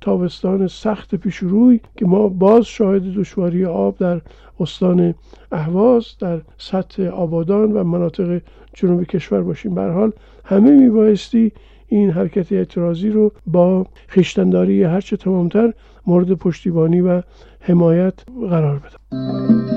تابستان 0.00 0.66
سخت 0.68 1.14
پیش 1.14 1.36
روی 1.36 1.80
که 1.96 2.06
ما 2.06 2.28
باز 2.28 2.64
شاهد 2.64 3.02
دشواری 3.02 3.64
آب 3.64 3.96
در 3.98 4.20
استان 4.60 5.14
اهواز 5.52 6.06
در 6.20 6.40
سطح 6.58 7.02
آبادان 7.02 7.72
و 7.72 7.84
مناطق 7.84 8.40
جنوب 8.74 9.04
کشور 9.04 9.42
باشیم. 9.42 9.74
به 9.74 9.82
حال 9.82 10.12
همه 10.44 10.70
میبایستی 10.70 11.52
این 11.88 12.10
حرکت 12.10 12.52
اعتراضی 12.52 13.10
رو 13.10 13.32
با 13.46 13.86
خیشتنداری 14.06 14.82
هرچه 14.82 15.16
تمامتر 15.16 15.72
مورد 16.06 16.32
پشتیبانی 16.32 17.00
و 17.00 17.22
حمایت 17.60 18.14
قرار 18.50 18.78
بدم. 18.78 19.67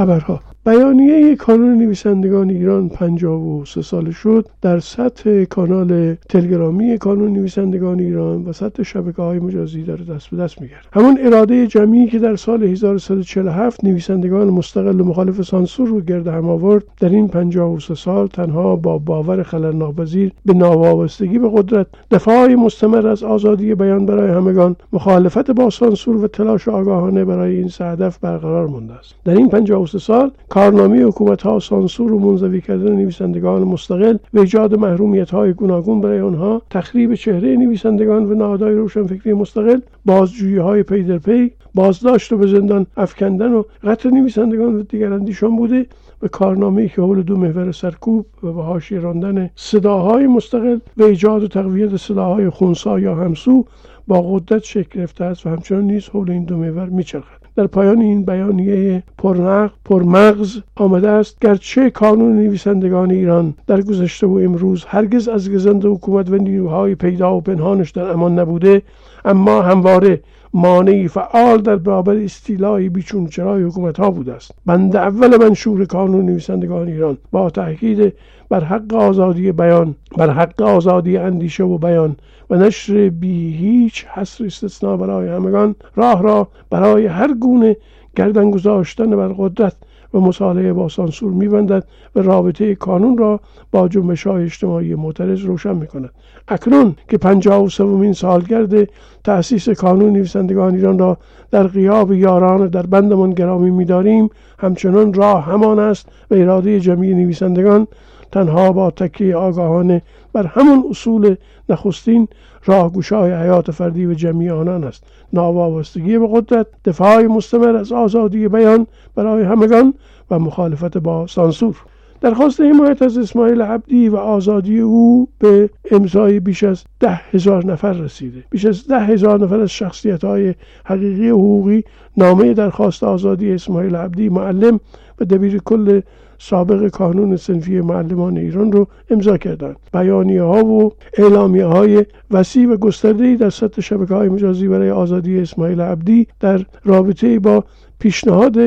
خبرها 0.00 0.40
بیانیه 0.65 1.35
کانون 1.35 1.77
نویسندگان 1.77 2.49
ایران 2.49 2.89
53 2.89 3.81
سال 3.81 4.11
شد. 4.11 4.49
در 4.61 4.79
سطح 4.79 5.43
کانال 5.43 6.15
تلگرامی 6.29 6.97
کانون 6.97 7.33
نویسندگان 7.33 7.99
ایران 7.99 8.45
و 8.45 8.53
سطح 8.53 8.83
شبکه 8.83 9.21
های 9.21 9.39
مجازی 9.39 9.83
در 9.83 9.95
دست 9.95 10.29
به 10.29 10.37
دست 10.37 10.61
میگرد 10.61 10.87
همون 10.93 11.17
اراده 11.21 11.67
جمعی 11.67 12.07
که 12.07 12.19
در 12.19 12.35
سال 12.35 12.63
1147 12.63 13.83
نویسندگان 13.83 14.49
مستقل 14.49 15.01
و 15.01 15.03
مخالف 15.03 15.41
سانسور 15.41 15.87
رو 15.87 16.01
گرد 16.01 16.27
هم 16.27 16.49
آورد 16.49 16.83
در 16.99 17.09
این 17.09 17.27
53 17.27 17.95
سال 17.95 18.27
تنها 18.27 18.75
با 18.75 18.97
باور 18.97 19.43
خلل 19.43 19.75
ناپذیر 19.75 20.31
به 20.45 20.53
ناوابستگی 20.53 21.39
به 21.39 21.49
قدرت 21.53 21.87
دفاع 22.11 22.55
مستمر 22.55 23.07
از 23.07 23.23
آزادی 23.23 23.75
بیان 23.75 24.05
برای 24.05 24.31
همگان 24.31 24.75
مخالفت 24.93 25.51
با 25.51 25.69
سانسور 25.69 26.15
و 26.15 26.27
تلاش 26.27 26.67
آگاهانه 26.67 27.25
برای 27.25 27.55
این 27.55 27.71
هدف 27.79 28.19
برقرار 28.19 28.67
مونده 28.67 28.93
است. 28.93 29.15
در 29.25 29.35
این 29.35 29.49
53 29.49 29.99
سال 29.99 30.31
کارنامه 30.51 31.03
حکومت 31.03 31.41
ها 31.41 31.59
سانسور 31.59 32.13
و 32.13 32.19
منزوی 32.19 32.61
کردن 32.61 32.95
نویسندگان 32.95 33.63
مستقل 33.63 34.17
و 34.33 34.39
ایجاد 34.39 34.75
محرومیت 34.75 35.31
های 35.31 35.53
گوناگون 35.53 36.01
برای 36.01 36.21
آنها 36.21 36.61
تخریب 36.69 37.15
چهره 37.15 37.55
نویسندگان 37.55 38.25
و 38.25 38.33
نهادهای 38.33 38.75
روشنفکری 38.75 39.33
مستقل 39.33 39.79
بازجویی 40.05 40.57
های 40.57 40.83
پی 40.83 41.03
در 41.03 41.17
پی 41.17 41.51
بازداشت 41.75 42.31
و 42.31 42.37
به 42.37 42.47
زندان 42.47 42.85
افکندن 42.97 43.53
و 43.53 43.63
قتل 43.83 44.09
نویسندگان 44.09 44.75
و 44.75 44.83
دیگر 44.83 45.13
اندیشان 45.13 45.55
بوده 45.55 45.85
به 46.19 46.27
کارنامه 46.29 46.87
که 46.87 47.01
حول 47.01 47.21
دو 47.21 47.37
محور 47.37 47.71
سرکوب 47.71 48.25
و 48.43 48.51
به 48.51 48.63
حاشیه 48.63 48.99
راندن 48.99 49.49
صداهای 49.55 50.27
مستقل 50.27 50.79
و 50.97 51.03
ایجاد 51.03 51.43
و 51.43 51.47
تقویت 51.47 51.97
صداهای 51.97 52.49
خونسا 52.49 52.99
یا 52.99 53.15
همسو 53.15 53.65
با 54.07 54.21
قدرت 54.21 54.63
شکل 54.63 54.99
گرفته 54.99 55.23
است 55.23 55.45
و 55.45 55.49
همچنان 55.49 55.83
نیز 55.83 56.09
حول 56.09 56.31
این 56.31 56.43
دو 56.43 56.57
محور 56.57 56.85
میچرخد. 56.85 57.40
در 57.61 57.67
پایان 57.67 58.01
این 58.01 58.25
بیانیه 58.25 59.03
پرنق 59.17 59.71
پرمغز 59.85 60.57
آمده 60.75 61.09
است 61.09 61.37
گرچه 61.41 61.89
کانون 61.89 62.35
نویسندگان 62.35 63.11
ایران 63.11 63.53
در 63.67 63.81
گذشته 63.81 64.27
و 64.27 64.39
امروز 64.43 64.85
هرگز 64.85 65.27
از 65.27 65.51
گزند 65.51 65.85
حکومت 65.85 66.29
و 66.29 66.35
نیروهای 66.35 66.95
پیدا 66.95 67.37
و 67.37 67.41
پنهانش 67.41 67.91
در 67.91 68.03
امان 68.03 68.39
نبوده 68.39 68.81
اما 69.25 69.61
همواره 69.61 70.21
مانعی 70.53 71.07
فعال 71.07 71.61
در 71.61 71.75
برابر 71.75 72.15
استیلای 72.15 72.89
بیچون 72.89 73.27
چرای 73.27 73.63
حکومت 73.63 73.99
ها 73.99 74.11
بوده 74.11 74.33
است. 74.33 74.51
بند 74.65 74.95
اول 74.95 75.37
منشور 75.37 75.85
کانون 75.85 76.25
نویسندگان 76.25 76.87
ایران 76.87 77.17
با 77.31 77.49
تاکید 77.49 78.13
بر 78.49 78.63
حق 78.63 78.93
آزادی 78.93 79.51
بیان 79.51 79.95
بر 80.17 80.29
حق 80.29 80.61
آزادی 80.61 81.17
اندیشه 81.17 81.63
و 81.63 81.77
بیان 81.77 82.15
و 82.51 82.55
نشر 82.55 83.09
بی 83.09 83.53
هیچ 83.53 84.05
حصر 84.05 84.45
استثنا 84.45 84.97
برای 84.97 85.29
همگان 85.29 85.75
راه 85.95 86.23
را 86.23 86.47
برای 86.69 87.05
هر 87.05 87.33
گونه 87.33 87.77
گردن 88.15 88.51
گذاشتن 88.51 89.09
بر 89.09 89.27
قدرت 89.27 89.75
و 90.13 90.19
مصالحه 90.19 90.73
با 90.73 90.89
سانسور 90.89 91.31
میبندد 91.31 91.83
و 92.15 92.19
رابطه 92.19 92.75
کانون 92.75 93.17
را 93.17 93.39
با 93.71 93.87
جنبش 93.87 94.27
های 94.27 94.43
اجتماعی 94.43 94.95
معترض 94.95 95.41
روشن 95.41 95.75
می‌کند. 95.75 96.09
اکنون 96.47 96.95
که 97.07 97.17
پنجاه 97.17 97.63
و 97.63 97.69
سومین 97.69 98.13
سالگرد 98.13 98.89
تأسیس 99.23 99.69
کانون 99.69 100.13
نویسندگان 100.13 100.75
ایران 100.75 100.99
را 100.99 101.17
در 101.51 101.67
قیاب 101.67 102.13
یاران 102.13 102.67
در 102.67 102.85
بندمان 102.85 103.31
گرامی 103.31 103.71
میداریم 103.71 104.29
همچنان 104.59 105.13
راه 105.13 105.45
همان 105.45 105.79
است 105.79 106.09
و 106.31 106.35
اراده 106.35 106.79
جمعی 106.79 107.13
نویسندگان 107.13 107.87
تنها 108.31 108.71
با 108.71 108.91
تکیه 108.91 109.35
آگاهانه 109.35 110.01
بر 110.33 110.45
همون 110.45 110.85
اصول 110.89 111.35
نخستین 111.69 112.27
راهگشای 112.65 113.33
حیات 113.33 113.71
فردی 113.71 114.05
و 114.05 114.13
جمعی 114.13 114.49
آنان 114.49 114.83
است. 114.83 115.03
ناوابستگی 115.33 116.17
به 116.17 116.27
قدرت 116.31 116.67
دفاع 116.85 117.23
مستمر 117.23 117.75
از 117.75 117.91
آزادی 117.91 118.47
بیان 118.47 118.87
برای 119.15 119.43
همگان 119.43 119.93
و 120.31 120.39
مخالفت 120.39 120.97
با 120.97 121.27
سانسور. 121.27 121.75
درخواست 122.21 122.61
حمایت 122.61 123.01
از 123.01 123.17
اسماعیل 123.17 123.61
عبدی 123.61 124.09
و 124.09 124.15
آزادی 124.15 124.79
او 124.79 125.27
به 125.39 125.69
امضای 125.91 126.39
بیش 126.39 126.63
از 126.63 126.83
ده 126.99 127.21
هزار 127.31 127.65
نفر 127.65 127.93
رسیده. 127.93 128.43
بیش 128.49 128.65
از 128.65 128.87
ده 128.87 128.99
هزار 128.99 129.39
نفر 129.39 129.59
از 129.59 129.69
شخصیت 129.69 130.23
های 130.23 130.55
حقیقی 130.85 131.29
حقوقی 131.29 131.83
نامه 132.17 132.53
درخواست 132.53 133.03
آزادی 133.03 133.53
اسماعیل 133.53 133.95
عبدی 133.95 134.29
معلم 134.29 134.79
و 135.19 135.25
دبیر 135.25 135.61
کل 135.65 136.01
سابق 136.43 136.87
کانون 136.87 137.37
سنفی 137.37 137.81
معلمان 137.81 138.37
ایران 138.37 138.71
رو 138.71 138.87
امضا 139.09 139.37
کردند. 139.37 139.75
بیانیه 139.93 140.43
ها 140.43 140.65
و 140.65 140.93
اعلامیه 141.17 141.65
های 141.65 142.05
وسیع 142.31 142.69
و 142.69 142.77
گسترده 142.77 143.35
در 143.35 143.49
سطح 143.49 143.81
شبکه 143.81 144.13
های 144.13 144.29
مجازی 144.29 144.67
برای 144.67 144.91
آزادی 144.91 145.39
اسماعیل 145.39 145.81
عبدی 145.81 146.27
در 146.39 146.65
رابطه 146.85 147.39
با 147.39 147.63
پیشنهاد 147.99 148.57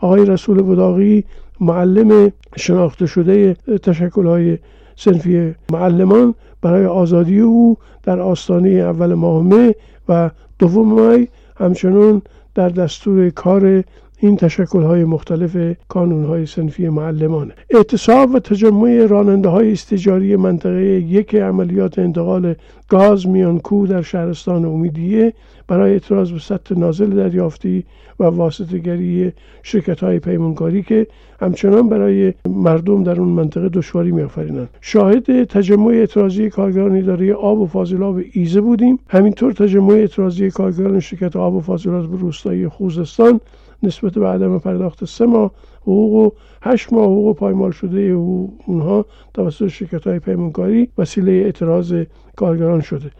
آقای 0.00 0.26
رسول 0.26 0.60
وداغی 0.60 1.24
معلم 1.60 2.32
شناخته 2.56 3.06
شده 3.06 3.54
تشکل 3.82 4.26
های 4.26 4.58
سنفی 4.96 5.54
معلمان 5.72 6.34
برای 6.62 6.86
آزادی 6.86 7.40
او 7.40 7.76
در 8.02 8.20
آستانه 8.20 8.68
اول 8.68 9.14
ماه 9.14 9.72
و 10.08 10.30
دوم 10.58 10.88
مای 10.88 11.28
همچنان 11.56 12.22
در 12.54 12.68
دستور 12.68 13.30
کار 13.30 13.84
این 14.22 14.36
تشکل 14.36 14.82
های 14.82 15.04
مختلف 15.04 15.76
کانون 15.88 16.24
های 16.24 16.46
سنفی 16.46 16.88
معلمانه. 16.88 17.52
اعتصاب 17.70 18.34
و 18.34 18.38
تجمع 18.38 19.06
راننده 19.06 19.48
های 19.48 19.72
استجاری 19.72 20.36
منطقه 20.36 20.82
یک 20.82 21.34
عملیات 21.34 21.98
انتقال 21.98 22.54
گاز 22.88 23.26
میانکو 23.26 23.86
در 23.86 24.02
شهرستان 24.02 24.64
امیدیه 24.64 25.32
برای 25.68 25.92
اعتراض 25.92 26.30
به 26.32 26.38
سطح 26.38 26.78
نازل 26.78 27.10
دریافتی 27.10 27.84
و 28.20 28.24
واسطگری 28.24 29.32
شرکت 29.62 30.00
های 30.00 30.18
پیمانکاری 30.18 30.82
که 30.82 31.06
همچنان 31.40 31.88
برای 31.88 32.34
مردم 32.48 33.02
در 33.02 33.20
اون 33.20 33.28
منطقه 33.28 33.68
دشواری 33.68 34.12
میآفرینند 34.12 34.68
شاهد 34.80 35.44
تجمع 35.44 35.86
اعتراضی 35.86 36.50
کارگران 36.50 36.96
اداره 36.96 37.34
آب 37.34 37.60
و 37.60 37.66
فاضلاب 37.66 38.20
ایزه 38.32 38.60
بودیم. 38.60 38.98
همینطور 39.08 39.52
تجمع 39.52 39.92
اعتراضی 39.92 40.50
کارگران 40.50 41.00
شرکت 41.00 41.36
آب 41.36 41.54
و 41.54 41.60
فاضلاب 41.60 42.10
به 42.10 42.16
روستایی 42.16 42.68
خوزستان 42.68 43.40
نسبت 43.82 44.12
به 44.12 44.28
عدم 44.28 44.58
پرداخت 44.58 45.04
سه 45.04 45.26
ماه 45.26 45.50
حقوق 45.82 46.12
و 46.12 46.30
هشت 46.62 46.92
ماه 46.92 47.04
حقوق 47.04 47.36
پایمال 47.36 47.70
شده 47.70 48.00
اونها 48.00 49.06
توسط 49.34 49.66
شرکت 49.66 50.06
های 50.06 50.18
پیمانکاری 50.18 50.88
وسیله 50.98 51.32
اعتراض 51.32 51.94
کارگران 52.36 52.80
شده. 52.80 53.10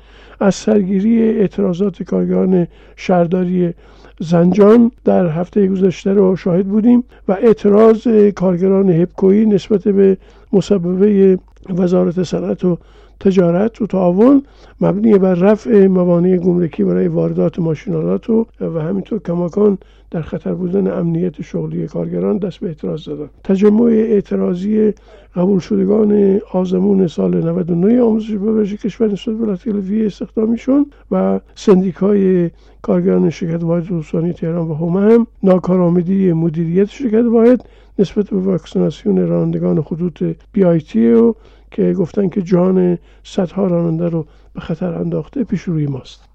از 0.40 0.54
سرگیری 0.54 1.22
اعتراضات 1.22 2.02
کارگران 2.02 2.66
شهرداری 2.96 3.74
زنجان 4.20 4.90
در 5.04 5.26
هفته 5.26 5.66
گذشته 5.66 6.12
رو 6.12 6.36
شاهد 6.36 6.66
بودیم 6.66 7.04
و 7.28 7.32
اعتراض 7.32 8.08
کارگران 8.36 8.90
هپکویی 8.90 9.46
نسبت 9.46 9.88
به 9.88 10.16
مسببه 10.52 11.38
وزارت 11.68 12.22
صنعت 12.22 12.64
و 12.64 12.78
تجارت 13.20 13.82
و 13.82 13.86
تعاون 13.86 14.42
مبنی 14.80 15.18
بر 15.18 15.34
رفع 15.34 15.86
موانع 15.86 16.36
گمرکی 16.36 16.84
برای 16.84 17.08
واردات 17.08 17.58
ماشینالات 17.58 18.30
و, 18.30 18.46
و 18.60 18.80
همینطور 18.80 19.18
کماکان 19.18 19.78
در 20.10 20.22
خطر 20.22 20.54
بودن 20.54 20.98
امنیت 20.98 21.42
شغلی 21.42 21.86
کارگران 21.86 22.38
دست 22.38 22.58
به 22.58 22.66
اعتراض 22.66 23.04
زدن 23.04 23.30
تجمع 23.44 23.82
اعتراضی 23.84 24.94
قبول 25.36 25.58
شدگان 25.58 26.40
آزمون 26.52 27.06
سال 27.06 27.48
99 27.48 28.02
آموزش 28.02 28.34
پرورش 28.34 28.74
کشور 28.74 29.12
نسبت 29.12 29.34
به 29.34 29.46
لاتیلوی 29.46 30.06
استخدامیشون 30.06 30.86
و 31.10 31.40
سندیکای 31.54 32.50
کارگران 32.82 33.30
شرکت 33.30 33.62
واحد 33.62 33.88
روسانی 33.88 34.32
تهران 34.32 34.68
و 34.68 34.74
همه 34.74 35.00
هم 35.00 35.26
ناکارآمدی 35.42 36.32
مدیریت 36.32 36.88
شرکت 36.88 37.24
واحد 37.24 37.64
نسبت 37.98 38.30
به 38.30 38.36
واکسیناسیون 38.36 39.28
رانندگان 39.28 39.82
خطوط 39.82 40.22
بی 40.52 40.64
آی 40.64 40.80
تی 40.80 41.12
و 41.12 41.34
که 41.70 41.92
گفتن 41.92 42.28
که 42.28 42.42
جان 42.42 42.98
صدها 43.24 43.66
راننده 43.66 44.08
رو 44.08 44.26
به 44.54 44.60
خطر 44.60 44.94
انداخته 44.94 45.44
پیش 45.44 45.62
روی 45.62 45.86
ماست. 45.86 46.28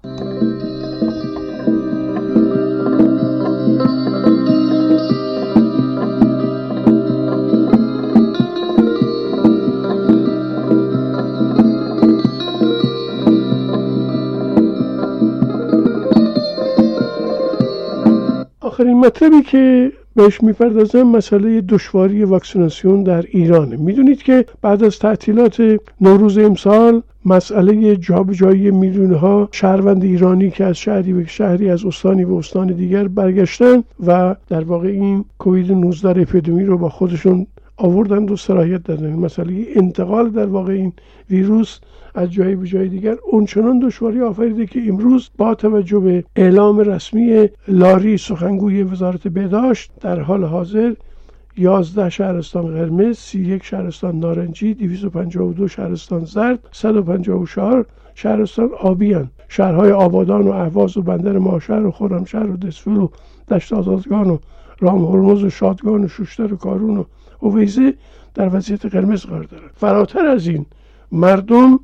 آخرین 18.60 19.00
مطلبی 19.00 19.42
که 19.42 19.92
بهش 20.16 20.42
می‌پردازم 20.42 21.02
مسئله 21.02 21.60
دشواری 21.60 22.24
واکسیناسیون 22.24 23.02
در 23.02 23.24
ایرانه 23.28 23.76
می‌دونید 23.76 24.22
که 24.22 24.44
بعد 24.62 24.84
از 24.84 24.98
تعطیلات 24.98 25.78
نوروز 26.00 26.38
امسال 26.38 27.02
مسئله 27.24 27.96
جابجایی 27.96 28.70
میلیون 28.70 29.12
ها 29.12 29.48
شهروند 29.52 30.04
ایرانی 30.04 30.50
که 30.50 30.64
از 30.64 30.76
شهری 30.76 31.12
به 31.12 31.26
شهری 31.26 31.70
از 31.70 31.84
استانی 31.84 32.24
به 32.24 32.34
استان 32.34 32.66
دیگر 32.66 33.08
برگشتن 33.08 33.82
و 34.06 34.36
در 34.48 34.64
واقع 34.64 34.88
این 34.88 35.24
کووید 35.38 35.72
19 35.72 36.20
اپیدمی 36.20 36.64
رو 36.64 36.78
با 36.78 36.88
خودشون 36.88 37.46
آوردن 37.76 38.28
و 38.28 38.36
سرایت 38.36 38.82
دادن 38.82 39.12
مسئله 39.12 39.64
انتقال 39.74 40.30
در 40.30 40.46
واقع 40.46 40.72
این 40.72 40.92
ویروس 41.30 41.78
از 42.14 42.32
جایی 42.32 42.54
به 42.54 42.66
جای 42.66 42.88
دیگر 42.88 43.16
اونچنان 43.30 43.78
دشواری 43.78 44.20
آفریده 44.20 44.66
که 44.66 44.80
امروز 44.88 45.30
با 45.38 45.54
توجه 45.54 45.98
به 45.98 46.24
اعلام 46.36 46.78
رسمی 46.78 47.48
لاری 47.68 48.16
سخنگوی 48.16 48.82
وزارت 48.82 49.28
بهداشت 49.28 49.90
در 50.00 50.20
حال 50.20 50.44
حاضر 50.44 50.94
11 51.58 52.10
شهرستان 52.10 52.66
قرمز 52.66 53.18
31 53.18 53.64
شهرستان 53.64 54.18
نارنجی 54.18 54.74
252 54.74 55.68
شهرستان 55.68 56.24
زرد 56.24 56.58
154 56.72 57.86
شهرستان 58.14 58.70
آبی 58.80 59.12
هن. 59.12 59.30
شهرهای 59.48 59.92
آبادان 59.92 60.42
و 60.42 60.50
اهواز 60.50 60.96
و 60.96 61.02
بندر 61.02 61.38
ماشهر 61.38 61.86
و 61.86 61.90
خرمشهر 61.90 62.50
و 62.50 62.56
دسفل 62.56 62.96
و 62.96 63.08
دشت 63.50 63.72
آزادگان 63.72 64.30
و 64.30 64.38
رام 64.80 65.04
هرمز 65.04 65.44
و 65.44 65.50
شادگان 65.50 66.04
و 66.04 66.08
شوشتر 66.08 66.54
و 66.54 66.56
کارون 66.56 66.96
و 66.96 67.04
اویزه 67.40 67.94
در 68.34 68.56
وضعیت 68.56 68.86
قرمز 68.86 69.24
قرار 69.26 69.42
دارند 69.42 69.70
فراتر 69.74 70.26
از 70.26 70.46
این 70.46 70.66
مردم 71.12 71.80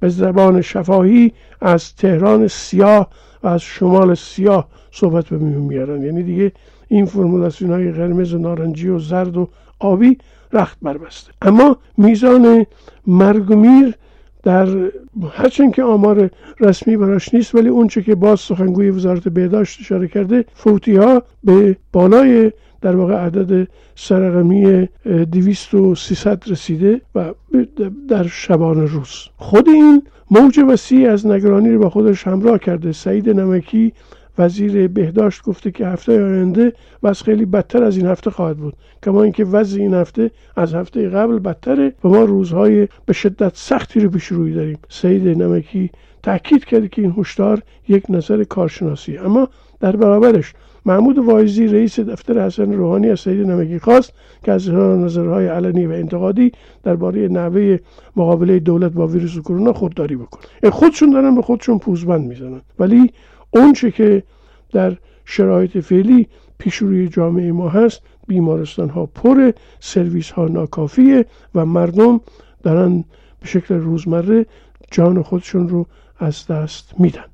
به 0.00 0.08
زبان 0.08 0.60
شفاهی 0.60 1.32
از 1.60 1.96
تهران 1.96 2.48
سیاه 2.48 3.10
و 3.42 3.48
از 3.48 3.62
شمال 3.62 4.14
سیاه 4.14 4.68
صحبت 4.90 5.24
به 5.24 5.38
میون 5.38 5.62
میارن 5.62 6.02
یعنی 6.02 6.22
دیگه 6.22 6.52
این 6.88 7.06
فرمولاسیون 7.06 7.70
های 7.70 7.92
قرمز 7.92 8.34
و 8.34 8.38
نارنجی 8.38 8.88
و 8.88 8.98
زرد 8.98 9.36
و 9.36 9.48
آبی 9.78 10.18
رخت 10.52 10.78
بربسته 10.82 11.32
اما 11.42 11.76
میزان 11.98 12.66
مرگ 13.06 13.50
و 13.50 13.56
میر 13.56 13.94
در 14.42 14.68
هرچند 15.32 15.74
که 15.74 15.82
آمار 15.82 16.30
رسمی 16.60 16.96
براش 16.96 17.34
نیست 17.34 17.54
ولی 17.54 17.68
اونچه 17.68 18.02
که 18.02 18.14
باز 18.14 18.40
سخنگوی 18.40 18.90
وزارت 18.90 19.28
بهداشت 19.28 19.80
اشاره 19.80 20.08
کرده 20.08 20.44
فوتی 20.54 20.96
ها 20.96 21.22
به 21.44 21.76
بالای 21.92 22.52
در 22.84 22.96
واقع 22.96 23.14
عدد 23.14 23.68
سرقمی 23.94 24.88
200 25.32 25.74
و 25.74 25.94
300 25.94 26.42
رسیده 26.48 27.00
و 27.14 27.32
در 28.08 28.26
شبان 28.26 28.88
روز. 28.88 29.28
خود 29.36 29.68
این 29.68 30.02
موج 30.30 30.60
وسیع 30.68 31.12
از 31.12 31.26
نگرانی 31.26 31.70
رو 31.70 31.78
با 31.78 31.90
خودش 31.90 32.26
همراه 32.26 32.58
کرده. 32.58 32.92
سعید 32.92 33.30
نمکی 33.30 33.92
وزیر 34.38 34.88
بهداشت 34.88 35.42
گفته 35.42 35.70
که 35.70 35.86
هفته 35.86 36.24
آینده 36.24 36.72
وضع 37.02 37.24
خیلی 37.24 37.44
بدتر 37.44 37.84
از 37.84 37.96
این 37.96 38.06
هفته 38.06 38.30
خواهد 38.30 38.56
بود. 38.56 38.74
کما 39.02 39.22
اینکه 39.22 39.44
وضع 39.44 39.80
این 39.80 39.94
هفته 39.94 40.30
از 40.56 40.74
هفته 40.74 41.08
قبل 41.08 41.38
بدتره 41.38 41.92
و 42.04 42.08
ما 42.08 42.22
روزهای 42.22 42.88
به 43.06 43.12
شدت 43.12 43.52
سختی 43.54 44.00
رو 44.00 44.10
پیش 44.10 44.26
روی 44.26 44.54
داریم. 44.54 44.78
سعید 44.88 45.42
نمکی 45.42 45.90
تاکید 46.22 46.64
کرده 46.64 46.88
که 46.88 47.02
این 47.02 47.14
هشدار 47.18 47.62
یک 47.88 48.04
نظر 48.08 48.44
کارشناسی 48.44 49.18
اما 49.18 49.48
در 49.80 49.96
برابرش 49.96 50.54
محمود 50.86 51.18
وایزی 51.18 51.66
رئیس 51.66 52.00
دفتر 52.00 52.46
حسن 52.46 52.72
روحانی 52.72 53.10
از 53.10 53.20
سید 53.20 53.46
نمکی 53.46 53.78
خواست 53.78 54.12
که 54.44 54.52
از 54.52 54.68
نظرهای 54.70 55.46
علنی 55.46 55.86
و 55.86 55.90
انتقادی 55.90 56.52
درباره 56.82 57.28
نحوه 57.28 57.78
مقابله 58.16 58.58
دولت 58.58 58.92
با 58.92 59.06
ویروس 59.06 59.38
کرونا 59.38 59.72
خودداری 59.72 60.16
بکنه. 60.16 60.70
خودشون 60.70 61.10
دارن 61.10 61.34
به 61.34 61.42
خودشون 61.42 61.78
پوزبند 61.78 62.28
می‌زنن. 62.28 62.60
ولی 62.78 63.10
اونچه 63.50 63.90
که 63.90 64.22
در 64.72 64.96
شرایط 65.24 65.78
فعلی 65.78 66.28
پیش 66.58 66.76
روی 66.76 67.08
جامعه 67.08 67.52
ما 67.52 67.68
هست 67.68 68.00
بیمارستان 68.26 68.88
ها 68.88 69.06
پر 69.06 69.52
سرویس 69.80 70.30
ها 70.30 70.48
ناکافیه 70.48 71.26
و 71.54 71.66
مردم 71.66 72.20
دارن 72.62 73.04
به 73.40 73.46
شکل 73.46 73.74
روزمره 73.74 74.46
جان 74.90 75.22
خودشون 75.22 75.68
رو 75.68 75.86
از 76.18 76.46
دست 76.46 76.94
میدن. 76.98 77.33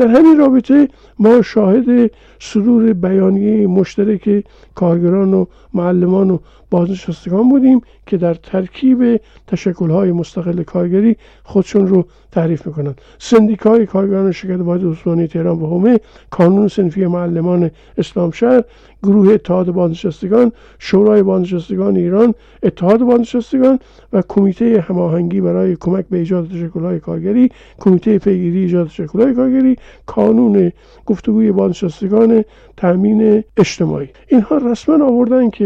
در 0.00 0.08
همین 0.08 0.38
رابطه 0.38 0.88
ما 1.18 1.42
شاهد 1.42 2.10
صدور 2.38 2.92
بیانیه 2.92 3.66
مشترک 3.66 4.44
کارگران 4.74 5.34
و 5.34 5.44
معلمان 5.74 6.30
و 6.30 6.38
بازنشستگان 6.70 7.48
بودیم 7.48 7.80
که 8.06 8.16
در 8.16 8.34
ترکیب 8.34 9.20
تشکلهای 9.46 10.12
مستقل 10.12 10.62
کارگری 10.62 11.16
خودشون 11.42 11.86
رو 11.86 12.04
تعریف 12.32 12.66
می‌کنن 12.66 12.94
سندیکای 13.18 13.86
کارگران 13.86 14.32
شرکت 14.32 14.60
واحد 14.60 14.84
عثمانی 14.84 15.26
تهران 15.26 15.58
و 15.58 15.66
حومه 15.66 16.00
کانون 16.30 16.68
سنفی 16.68 17.06
معلمان 17.06 17.70
اسلام 17.98 18.30
شهر 18.30 18.64
گروه 19.02 19.32
اتحاد 19.32 19.70
بازنشستگان 19.70 20.52
شورای 20.78 21.22
بازنشستگان 21.22 21.96
ایران 21.96 22.34
اتحاد 22.62 23.00
بازنشستگان 23.00 23.78
و 24.12 24.22
کمیته 24.28 24.84
هماهنگی 24.88 25.40
برای 25.40 25.76
کمک 25.76 26.04
به 26.10 26.18
ایجاد 26.18 26.48
تشکلهای 26.48 27.00
کارگری 27.00 27.48
کمیته 27.78 28.18
پیگیری 28.18 28.58
ایجاد 28.58 28.86
تشکلهای 28.86 29.34
کارگری 29.34 29.76
کانون 30.06 30.72
گفتگوی 31.06 31.52
بازنشستگان 31.52 32.44
تامین 32.76 33.44
اجتماعی. 33.56 34.08
اینها 34.28 34.56
رسما 34.56 35.06
آوردن 35.06 35.50
که 35.50 35.59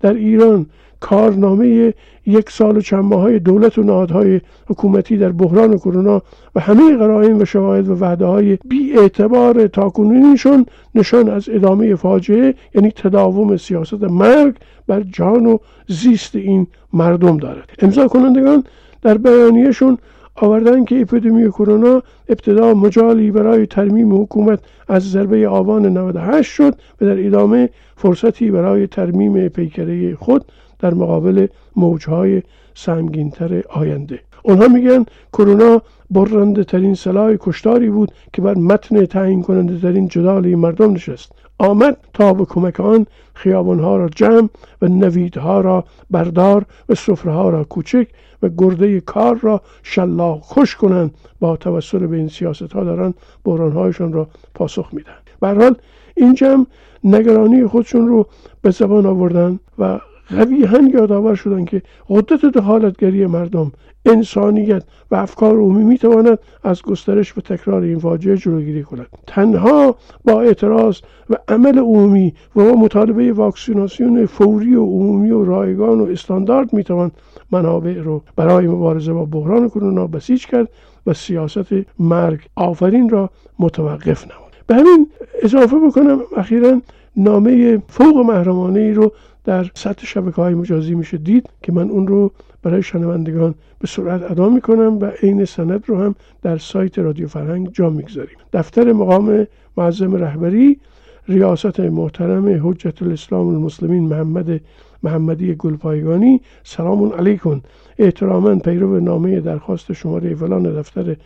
در 0.00 0.14
ایران 0.14 0.66
کارنامه 1.00 1.94
یک 2.26 2.50
سال 2.50 2.76
و 2.76 2.80
چند 2.80 3.04
ماه 3.04 3.38
دولت 3.38 3.78
و 3.78 3.82
نهادهای 3.82 4.40
حکومتی 4.66 5.16
در 5.16 5.32
بحران 5.32 5.78
کرونا 5.78 6.22
و 6.54 6.60
همه 6.60 6.96
قرائن 6.96 7.42
و 7.42 7.44
شواهد 7.44 7.88
و 7.88 7.94
وعده 7.94 8.24
های 8.24 8.58
بی 8.68 8.98
اعتبار 8.98 9.66
تاکنونیشون 9.66 10.66
نشان 10.94 11.28
از 11.28 11.48
ادامه 11.48 11.94
فاجعه 11.94 12.54
یعنی 12.74 12.90
تداوم 12.90 13.56
سیاست 13.56 14.02
مرگ 14.02 14.54
بر 14.86 15.00
جان 15.00 15.46
و 15.46 15.58
زیست 15.88 16.36
این 16.36 16.66
مردم 16.92 17.36
دارد. 17.36 17.70
امضا 17.78 18.08
کنندگان 18.08 18.64
در 19.02 19.18
بیانیهشون 19.18 19.98
آوردن 20.36 20.84
که 20.84 21.00
اپیدمی 21.00 21.48
کرونا 21.48 22.02
ابتدا 22.28 22.74
مجالی 22.74 23.30
برای 23.30 23.66
ترمیم 23.66 24.22
حکومت 24.22 24.60
از 24.88 25.10
ضربه 25.10 25.48
آبان 25.48 25.86
98 25.86 26.52
شد 26.52 26.74
و 27.00 27.06
در 27.06 27.26
ادامه 27.26 27.70
فرصتی 27.96 28.50
برای 28.50 28.86
ترمیم 28.86 29.48
پیکره 29.48 30.14
خود 30.14 30.44
در 30.78 30.94
مقابل 30.94 31.46
موجهای 31.76 32.42
سنگینتر 32.74 33.62
آینده. 33.70 34.20
اونها 34.42 34.68
میگن 34.68 35.04
کرونا 35.32 35.82
برنده 36.10 36.64
ترین 36.64 36.94
سلاح 36.94 37.36
کشتاری 37.40 37.90
بود 37.90 38.12
که 38.32 38.42
بر 38.42 38.54
متن 38.54 39.04
تعیین 39.06 39.42
کننده 39.42 39.78
ترین 39.78 40.08
جدال 40.08 40.54
مردم 40.54 40.92
نشست. 40.92 41.32
آمد 41.58 41.96
تا 42.14 42.34
به 42.34 42.44
کمک 42.44 42.80
آن 42.80 43.06
خیابانها 43.34 43.96
را 43.96 44.08
جمع 44.08 44.48
و 44.82 44.86
نویدها 44.88 45.60
را 45.60 45.84
بردار 46.10 46.64
و 46.88 46.94
سفره 46.94 47.50
را 47.50 47.64
کوچک 47.64 48.08
و 48.42 48.48
گرده 48.48 49.00
کار 49.00 49.38
را 49.42 49.60
شلاق 49.82 50.40
خوش 50.40 50.76
کنند 50.76 51.14
با 51.40 51.56
توسل 51.56 52.06
به 52.06 52.16
این 52.16 52.28
سیاست 52.28 52.72
ها 52.72 52.84
دارن 52.84 53.14
بحرانهایشان 53.44 54.12
را 54.12 54.28
پاسخ 54.54 54.88
میدن 54.92 55.12
به 55.40 55.48
حال 55.48 55.74
این 56.16 56.34
جمع 56.34 56.66
نگرانی 57.04 57.66
خودشون 57.66 58.08
رو 58.08 58.26
به 58.62 58.70
زبان 58.70 59.06
آوردن 59.06 59.58
و 59.78 60.00
قویها 60.28 60.78
یادآور 60.78 61.34
شدن 61.34 61.64
که 61.64 61.82
قدرت 62.08 62.44
دخالتگری 62.44 63.26
مردم 63.26 63.72
انسانیت 64.06 64.82
و 65.10 65.14
افکار 65.14 65.54
عمومی 65.54 65.84
می‌تواند 65.84 66.38
از 66.62 66.82
گسترش 66.82 67.38
و 67.38 67.40
تکرار 67.40 67.82
این 67.82 67.98
فاجعه 67.98 68.36
جلوگیری 68.36 68.82
کند. 68.82 69.06
تنها 69.26 69.96
با 70.24 70.40
اعتراض 70.40 71.00
و 71.30 71.36
عمل 71.48 71.78
عمومی 71.78 72.34
و 72.56 72.64
با 72.64 72.80
مطالبه 72.80 73.32
واکسیناسیون 73.32 74.26
فوری 74.26 74.74
و 74.74 74.84
عمومی 74.84 75.30
و 75.30 75.44
رایگان 75.44 76.00
و 76.00 76.04
استاندارد 76.04 76.72
می‌توان 76.72 77.10
منابع 77.52 77.94
رو 77.94 78.22
برای 78.36 78.68
مبارزه 78.68 79.12
با 79.12 79.24
بحران 79.24 79.68
کرونا 79.68 80.06
بسیج 80.06 80.46
کرد 80.46 80.68
و 81.06 81.14
سیاست 81.14 81.72
مرگ 81.98 82.40
آفرین 82.56 83.08
را 83.08 83.30
متوقف 83.58 84.24
نمود. 84.24 84.52
به 84.66 84.74
همین 84.74 85.08
اضافه 85.42 85.76
بکنم 85.78 86.18
اخیرا 86.36 86.80
نامه 87.16 87.82
فوق 87.88 88.16
محرمانه 88.16 88.80
ای 88.80 88.92
رو 88.92 89.12
در 89.44 89.70
سطح 89.74 90.06
شبکه 90.06 90.36
های 90.36 90.54
مجازی 90.54 90.94
میشه 90.94 91.16
دید 91.16 91.48
که 91.62 91.72
من 91.72 91.90
اون 91.90 92.06
رو 92.06 92.32
برای 92.62 92.82
شنوندگان 92.82 93.54
به 93.78 93.86
سرعت 93.86 94.30
ادا 94.30 94.48
می‌کنم 94.48 94.98
و 95.00 95.04
عین 95.22 95.44
سند 95.44 95.84
رو 95.86 96.02
هم 96.02 96.14
در 96.42 96.58
سایت 96.58 96.98
رادیو 96.98 97.28
فرهنگ 97.28 97.72
جا 97.72 97.90
می‌گذاریم. 97.90 98.36
دفتر 98.52 98.92
مقام 98.92 99.46
معظم 99.76 100.14
رهبری 100.14 100.80
ریاست 101.28 101.80
محترم 101.80 102.68
حجت 102.68 103.02
الاسلام 103.02 103.48
المسلمین 103.48 104.02
محمد 104.02 104.60
محمدی 105.02 105.54
گلپایگانی 105.54 106.40
سلام 106.64 107.12
علیکم. 107.12 107.60
احتراما 107.98 108.54
پیرو 108.56 109.00
نامه 109.00 109.40
درخواست 109.40 109.92
شماره 109.92 110.34
فلان 110.34 110.62
دفتر 110.62 111.16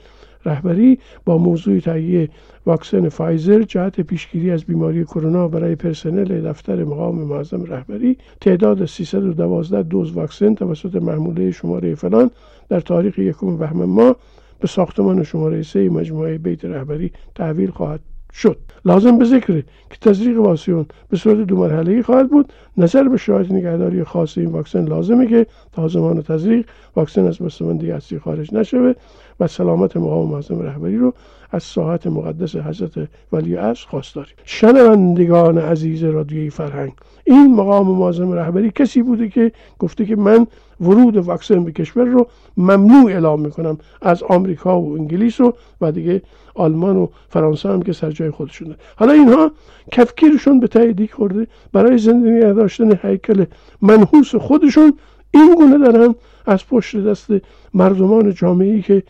رهبری 0.45 0.99
با 1.25 1.39
موضوع 1.39 1.81
تهیه 1.81 2.29
واکسن 2.67 3.09
فایزر 3.09 3.63
جهت 3.63 4.01
پیشگیری 4.01 4.51
از 4.51 4.65
بیماری 4.65 5.05
کرونا 5.05 5.49
برای 5.49 5.75
پرسنل 5.75 6.41
دفتر 6.41 6.85
مقام 6.85 7.19
معظم 7.19 7.65
رهبری 7.65 8.17
تعداد 8.41 8.85
312 8.85 9.83
دوز 9.83 10.13
واکسن 10.13 10.55
توسط 10.55 10.95
محموله 10.95 11.51
شماره 11.51 11.95
فلان 11.95 12.31
در 12.69 12.81
تاریخ 12.81 13.19
یکم 13.19 13.57
بهمن 13.57 13.85
ماه 13.85 14.17
به 14.61 14.69
ساختمان 14.69 15.23
شماره 15.23 15.63
سه 15.63 15.89
مجموعه 15.89 16.39
بیت 16.39 16.65
رهبری 16.65 17.13
تحویل 17.35 17.71
خواهد 17.71 18.01
شد. 18.33 18.59
لازم 18.85 19.19
به 19.19 19.25
ذکره 19.25 19.63
که 19.63 19.97
تزریق 20.01 20.41
واکسن 20.41 20.87
به 21.11 21.17
صورت 21.17 21.47
دو 21.47 21.57
مرحله 21.57 22.03
خواهد 22.03 22.31
بود. 22.31 22.53
نظر 22.77 23.09
به 23.09 23.17
شرایط 23.17 23.53
نگهداری 23.53 24.05
خاص 24.05 24.39
این 24.39 24.47
واکسن 24.47 24.85
لازمه 24.85 25.27
که 25.27 25.47
تا 25.73 25.89
زمان 25.89 26.23
تزریق 26.23 26.67
واکسن 26.97 27.27
از 27.27 27.39
بسته‌بندی 27.39 27.91
اصلی 27.91 28.19
خارج 28.19 28.55
نشوه. 28.55 28.93
و 29.41 29.47
سلامت 29.47 29.97
مقام 29.97 30.29
معظم 30.29 30.61
رهبری 30.61 30.97
رو 30.97 31.15
از 31.51 31.63
ساحت 31.63 32.07
مقدس 32.07 32.57
حضرت 32.57 33.09
ولی 33.33 33.55
عصر 33.55 33.87
خواست 33.89 34.15
داریم. 34.15 34.35
شنوندگان 34.45 35.59
عزیز 35.59 36.05
رادیوی 36.05 36.51
فرهنگ 36.51 36.93
این 37.25 37.55
مقام 37.55 37.87
معظم 37.87 38.33
رهبری 38.33 38.71
کسی 38.71 39.03
بوده 39.03 39.29
که 39.29 39.53
گفته 39.79 40.07
که 40.07 40.17
من 40.17 40.47
ورود 40.81 41.17
واکسن 41.17 41.65
به 41.65 41.73
کشور 41.73 42.05
رو 42.05 42.27
ممنوع 42.57 43.11
اعلام 43.11 43.41
می‌کنم. 43.41 43.79
از 44.03 44.23
آمریکا 44.23 44.81
و 44.81 44.95
انگلیس 44.95 45.41
و 45.41 45.53
و 45.81 45.93
دیگه 45.93 46.23
آلمان 46.55 46.97
و 46.97 47.07
فرانسه 47.29 47.69
هم 47.69 47.83
که 47.83 47.93
سر 47.93 48.11
جای 48.11 48.31
خودشونه 48.31 48.77
حالا 48.97 49.13
اینها 49.13 49.51
کفکیرشون 49.93 50.61
به 50.61 50.69
تاییدی 50.69 51.09
خورده. 51.09 51.47
برای 51.73 51.99
زندگی 51.99 52.41
داشتن 52.41 52.99
هیکل 53.03 53.45
منحوس 53.83 54.35
خودشون 54.35 54.93
این 55.31 55.55
گونه 55.55 55.79
دارن 55.79 56.15
از 56.47 56.67
پشت 56.67 56.97
دست 56.97 57.31
مردمان 57.75 58.35
جامعه 58.35 58.83
که 58.83 59.03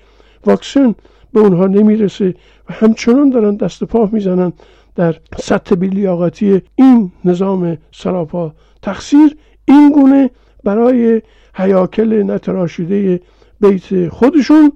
واکسن 0.46 0.94
به 1.32 1.40
اونها 1.40 1.66
نمی‌رسه 1.66 2.34
و 2.70 2.72
همچنان 2.72 3.30
دارن 3.30 3.56
دست 3.56 3.84
پا 3.84 4.08
می‌زنن 4.12 4.52
در 4.94 5.16
سطح 5.38 5.74
بیلیاقتی 5.74 6.62
این 6.74 7.12
نظام 7.24 7.78
سراپا 7.92 8.52
تقصیر 8.82 9.36
این 9.64 9.90
گونه 9.90 10.30
برای 10.64 11.22
حیاکل 11.54 12.22
نتراشیده 12.30 13.20
بیت 13.60 14.08
خودشون 14.08 14.72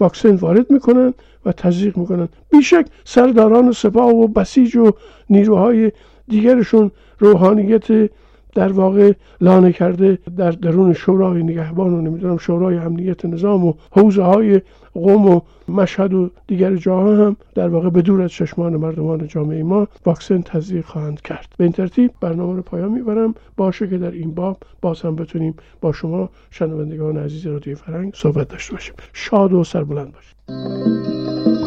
واکسن 0.00 0.34
وارد 0.34 0.70
می‌کنن 0.70 1.14
و 1.46 1.52
تزریق 1.52 1.96
می‌کنن 1.96 2.28
بیشک 2.50 2.86
سرداران 3.04 3.72
سپاه 3.72 4.10
و 4.14 4.28
بسیج 4.28 4.76
و 4.76 4.90
نیروهای 5.30 5.92
دیگرشون 6.28 6.90
روحانیت 7.18 8.10
در 8.56 8.72
واقع 8.72 9.12
لانه 9.40 9.72
کرده 9.72 10.18
در 10.36 10.50
درون 10.50 10.92
شورای 10.92 11.42
نگهبان 11.42 11.94
و 11.94 12.00
نمی‌دونم 12.00 12.36
شورای 12.36 12.76
امنیت 12.76 13.24
نظام 13.24 13.64
و 13.64 13.72
حوزه 13.90 14.22
های 14.22 14.60
قوم 14.94 15.26
و 15.26 15.40
مشهد 15.68 16.14
و 16.14 16.30
دیگر 16.46 16.76
جاها 16.76 17.16
هم 17.16 17.36
در 17.54 17.68
واقع 17.68 17.90
به 17.90 18.02
دور 18.02 18.22
از 18.22 18.30
چشمان 18.30 18.76
مردمان 18.76 19.26
جامعه 19.28 19.62
ما 19.62 19.88
واکسن 20.06 20.42
تزریق 20.42 20.84
خواهند 20.84 21.20
کرد. 21.20 21.54
به 21.58 21.64
این 21.64 21.72
ترتیب 21.72 22.10
برنامه 22.20 22.56
رو 22.56 22.62
پایان 22.62 22.92
می‌برم. 22.92 23.34
باشه 23.56 23.88
که 23.88 23.98
در 23.98 24.10
این 24.10 24.34
باب 24.34 24.56
باز 24.80 25.00
هم 25.00 25.16
بتونیم 25.16 25.54
با 25.80 25.92
شما 25.92 26.30
شنوندگان 26.50 27.16
عزیز 27.16 27.46
رادیو 27.46 27.76
فرنگ 27.76 28.12
صحبت 28.14 28.48
داشته 28.48 28.72
باشیم. 28.72 28.94
شاد 29.12 29.52
و 29.52 29.64
سربلند 29.64 30.12
باشید. 30.12 31.65